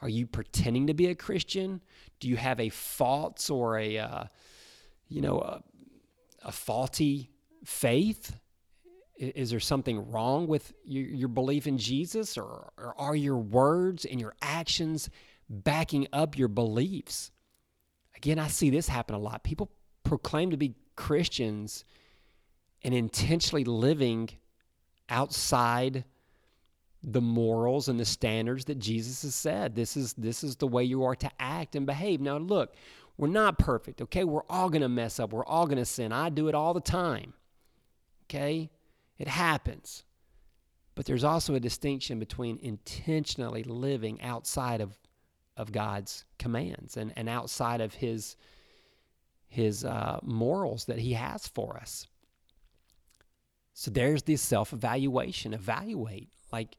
Are 0.03 0.09
you 0.09 0.27
pretending 0.27 0.89
to 0.89 0.95
be 0.95 1.07
a 1.07 1.15
Christian? 1.15 1.81
Do 2.21 2.29
you 2.29 2.37
have 2.37 2.61
a 2.61 2.69
false 2.69 3.49
or 3.49 3.79
a, 3.79 3.99
uh, 3.99 4.25
you 5.09 5.23
know, 5.23 5.41
a, 5.41 5.63
a 6.45 6.53
faulty 6.53 7.31
faith? 7.65 8.37
Is 9.19 9.51
there 9.51 9.61
something 9.61 10.11
wrong 10.11 10.47
with 10.47 10.75
your, 10.85 11.29
belief 11.29 11.67
in 11.67 11.79
Jesus, 11.79 12.37
or, 12.37 12.71
or 12.77 12.95
are 12.99 13.17
your 13.17 13.39
words 13.39 14.05
and 14.05 14.21
your 14.21 14.35
actions 14.43 15.09
backing 15.49 16.07
up 16.13 16.37
your 16.37 16.49
beliefs? 16.49 17.31
Again, 18.17 18.39
I 18.39 18.49
see 18.49 18.69
this 18.69 18.89
happen 18.89 19.15
a 19.15 19.19
lot. 19.19 19.43
People 19.43 19.71
proclaim 20.05 20.51
to 20.51 20.57
be 20.57 20.75
Christians 20.97 21.85
and 22.83 22.93
intentionally 22.95 23.65
living 23.65 24.29
outside 25.09 26.05
the 27.03 27.21
morals 27.21 27.89
and 27.89 27.99
the 27.99 28.05
standards 28.05 28.67
that 28.67 28.79
Jesus 28.79 29.23
has 29.23 29.35
said. 29.35 29.75
This 29.75 29.97
is 29.97 30.13
this 30.15 30.43
is 30.43 30.57
the 30.57 30.67
way 30.67 30.85
you 30.85 31.05
are 31.05 31.15
to 31.17 31.31
act 31.39 31.77
and 31.77 31.87
behave. 31.87 32.21
Now 32.21 32.37
look, 32.39 32.75
we're 33.17 33.29
not 33.29 33.59
perfect, 33.59 34.03
okay? 34.03 34.25
We're 34.25 34.45
all 34.51 34.69
going 34.69 34.83
to 34.83 34.89
mess 34.89 35.19
up. 35.21 35.33
We're 35.33 35.45
all 35.45 35.67
going 35.67 35.79
to 35.79 35.85
sin. 35.85 36.13
I 36.13 36.29
do 36.29 36.49
it 36.49 36.55
all 36.55 36.75
the 36.75 36.81
time. 36.81 37.33
Okay? 38.25 38.71
It 39.19 39.29
happens. 39.29 40.05
But 40.95 41.05
there's 41.05 41.25
also 41.25 41.55
a 41.55 41.61
distinction 41.61 42.19
between 42.19 42.59
intentionally 42.63 43.63
living 43.63 44.21
outside 44.23 44.81
of, 44.81 44.99
of 45.57 45.71
God's 45.71 46.25
commands 46.39 46.97
and, 46.97 47.13
and 47.17 47.29
outside 47.29 47.81
of 47.81 47.95
His, 47.95 48.37
his 49.49 49.85
uh, 49.85 50.19
morals 50.23 50.87
that 50.87 50.99
He 50.99 51.13
has 51.13 51.47
for 51.49 51.77
us. 51.77 52.07
So 53.75 53.91
there's 53.91 54.23
this 54.23 54.41
self 54.41 54.73
evaluation. 54.73 55.53
Evaluate. 55.53 56.31
Like, 56.51 56.77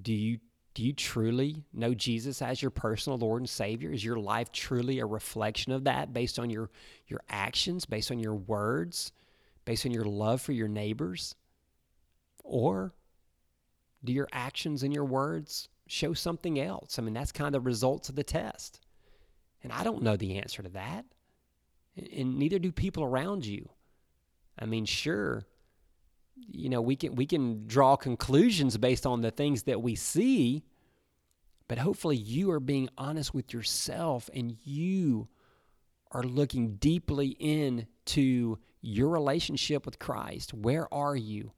do 0.00 0.12
you 0.12 0.38
do 0.74 0.82
you 0.82 0.92
truly 0.92 1.62
know 1.72 1.94
Jesus 1.94 2.42
as 2.42 2.60
your 2.60 2.72
personal 2.72 3.16
Lord 3.16 3.42
and 3.42 3.48
Savior? 3.48 3.92
Is 3.92 4.04
your 4.04 4.18
life 4.18 4.50
truly 4.50 4.98
a 4.98 5.06
reflection 5.06 5.70
of 5.70 5.84
that 5.84 6.12
based 6.12 6.40
on 6.40 6.50
your 6.50 6.70
your 7.06 7.20
actions, 7.28 7.84
based 7.84 8.10
on 8.10 8.18
your 8.18 8.34
words, 8.34 9.12
based 9.64 9.86
on 9.86 9.92
your 9.92 10.04
love 10.04 10.40
for 10.40 10.50
your 10.50 10.66
neighbors? 10.66 11.36
Or 12.44 12.94
do 14.04 14.12
your 14.12 14.28
actions 14.30 14.82
and 14.82 14.92
your 14.92 15.04
words 15.04 15.68
show 15.88 16.12
something 16.12 16.60
else? 16.60 16.98
I 16.98 17.02
mean, 17.02 17.14
that's 17.14 17.32
kind 17.32 17.48
of 17.48 17.52
the 17.54 17.60
results 17.60 18.08
of 18.08 18.14
the 18.14 18.22
test. 18.22 18.80
And 19.62 19.72
I 19.72 19.82
don't 19.82 20.02
know 20.02 20.16
the 20.16 20.38
answer 20.38 20.62
to 20.62 20.68
that. 20.70 21.06
And 21.96 22.38
neither 22.38 22.58
do 22.58 22.70
people 22.70 23.02
around 23.02 23.46
you. 23.46 23.70
I 24.58 24.66
mean, 24.66 24.84
sure, 24.84 25.44
you 26.36 26.68
know, 26.68 26.82
we 26.82 26.96
can 26.96 27.14
we 27.14 27.26
can 27.26 27.66
draw 27.66 27.96
conclusions 27.96 28.76
based 28.76 29.06
on 29.06 29.22
the 29.22 29.30
things 29.30 29.64
that 29.64 29.82
we 29.82 29.94
see, 29.94 30.64
but 31.66 31.78
hopefully 31.78 32.16
you 32.16 32.50
are 32.50 32.60
being 32.60 32.88
honest 32.98 33.32
with 33.32 33.52
yourself 33.52 34.28
and 34.34 34.56
you 34.64 35.28
are 36.12 36.22
looking 36.22 36.76
deeply 36.76 37.28
into 37.28 38.58
your 38.80 39.08
relationship 39.08 39.86
with 39.86 39.98
Christ. 39.98 40.52
Where 40.52 40.92
are 40.92 41.16
you? 41.16 41.52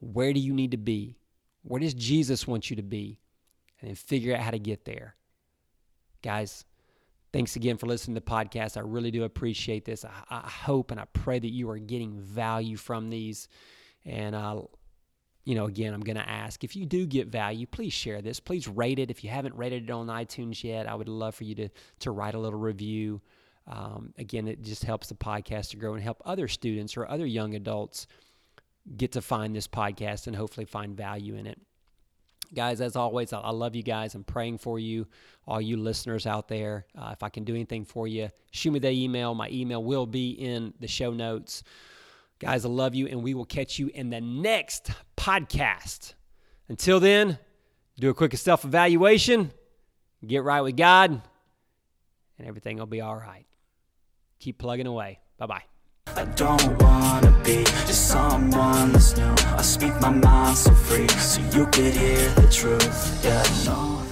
Where 0.00 0.32
do 0.32 0.40
you 0.40 0.52
need 0.52 0.72
to 0.72 0.76
be? 0.76 1.18
Where 1.62 1.80
does 1.80 1.94
Jesus 1.94 2.46
want 2.46 2.70
you 2.70 2.76
to 2.76 2.82
be? 2.82 3.18
And 3.80 3.88
then 3.88 3.96
figure 3.96 4.34
out 4.34 4.42
how 4.42 4.50
to 4.50 4.58
get 4.58 4.84
there. 4.84 5.16
Guys, 6.22 6.64
Thanks 7.36 7.54
again 7.54 7.76
for 7.76 7.84
listening 7.84 8.14
to 8.14 8.22
the 8.22 8.30
podcast. 8.30 8.78
I 8.78 8.80
really 8.80 9.10
do 9.10 9.24
appreciate 9.24 9.84
this. 9.84 10.06
I, 10.06 10.10
I 10.30 10.48
hope 10.48 10.90
and 10.90 10.98
I 10.98 11.04
pray 11.12 11.38
that 11.38 11.50
you 11.50 11.68
are 11.68 11.76
getting 11.76 12.18
value 12.18 12.78
from 12.78 13.10
these. 13.10 13.48
And, 14.06 14.34
uh, 14.34 14.62
you 15.44 15.54
know, 15.54 15.66
again, 15.66 15.92
I'm 15.92 16.00
going 16.00 16.16
to 16.16 16.26
ask 16.26 16.64
if 16.64 16.74
you 16.74 16.86
do 16.86 17.04
get 17.04 17.28
value, 17.28 17.66
please 17.66 17.92
share 17.92 18.22
this. 18.22 18.40
Please 18.40 18.66
rate 18.66 18.98
it. 18.98 19.10
If 19.10 19.22
you 19.22 19.28
haven't 19.28 19.54
rated 19.54 19.84
it 19.84 19.90
on 19.90 20.06
iTunes 20.06 20.64
yet, 20.64 20.88
I 20.88 20.94
would 20.94 21.10
love 21.10 21.34
for 21.34 21.44
you 21.44 21.54
to, 21.56 21.68
to 22.00 22.10
write 22.10 22.34
a 22.34 22.38
little 22.38 22.58
review. 22.58 23.20
Um, 23.66 24.14
again, 24.16 24.48
it 24.48 24.62
just 24.62 24.84
helps 24.84 25.08
the 25.08 25.14
podcast 25.14 25.70
to 25.72 25.76
grow 25.76 25.92
and 25.92 26.02
help 26.02 26.22
other 26.24 26.48
students 26.48 26.96
or 26.96 27.06
other 27.06 27.26
young 27.26 27.54
adults 27.54 28.06
get 28.96 29.12
to 29.12 29.22
find 29.22 29.54
this 29.54 29.66
podcast 29.66 30.26
and 30.26 30.36
hopefully 30.36 30.66
find 30.66 30.96
value 30.96 31.34
in 31.34 31.46
it. 31.46 31.58
Guys, 32.54 32.80
as 32.80 32.94
always, 32.94 33.32
I 33.32 33.50
love 33.50 33.74
you 33.74 33.82
guys. 33.82 34.14
I'm 34.14 34.22
praying 34.22 34.58
for 34.58 34.78
you, 34.78 35.06
all 35.48 35.60
you 35.60 35.76
listeners 35.76 36.26
out 36.26 36.46
there. 36.46 36.86
Uh, 36.96 37.10
if 37.12 37.22
I 37.22 37.28
can 37.28 37.44
do 37.44 37.54
anything 37.54 37.84
for 37.84 38.06
you, 38.06 38.30
shoot 38.52 38.70
me 38.70 38.78
the 38.78 38.90
email. 38.90 39.34
My 39.34 39.48
email 39.50 39.82
will 39.82 40.06
be 40.06 40.30
in 40.30 40.72
the 40.78 40.86
show 40.86 41.12
notes. 41.12 41.64
Guys, 42.38 42.64
I 42.64 42.68
love 42.68 42.94
you, 42.94 43.08
and 43.08 43.22
we 43.22 43.34
will 43.34 43.46
catch 43.46 43.78
you 43.78 43.90
in 43.94 44.10
the 44.10 44.20
next 44.20 44.90
podcast. 45.16 46.14
Until 46.68 47.00
then, 47.00 47.38
do 47.98 48.10
a 48.10 48.14
quick 48.14 48.36
self 48.36 48.64
evaluation, 48.64 49.50
get 50.24 50.44
right 50.44 50.60
with 50.60 50.76
God, 50.76 51.20
and 52.38 52.46
everything 52.46 52.78
will 52.78 52.86
be 52.86 53.00
all 53.00 53.16
right. 53.16 53.46
Keep 54.38 54.58
plugging 54.58 54.86
away. 54.86 55.18
Bye 55.38 55.46
bye. 55.46 55.75
I 56.14 56.24
don't 56.36 56.82
wanna 56.82 57.32
be 57.44 57.64
just 57.86 58.08
someone 58.08 58.92
that's 58.92 59.16
new. 59.16 59.34
I 59.56 59.62
speak 59.62 60.00
my 60.00 60.10
mind 60.10 60.56
so 60.56 60.72
free 60.72 61.08
So 61.08 61.40
you 61.56 61.66
could 61.66 61.94
hear 61.94 62.28
the 62.30 62.48
truth. 62.50 63.24
Yeah, 63.24 63.42
I 63.42 64.05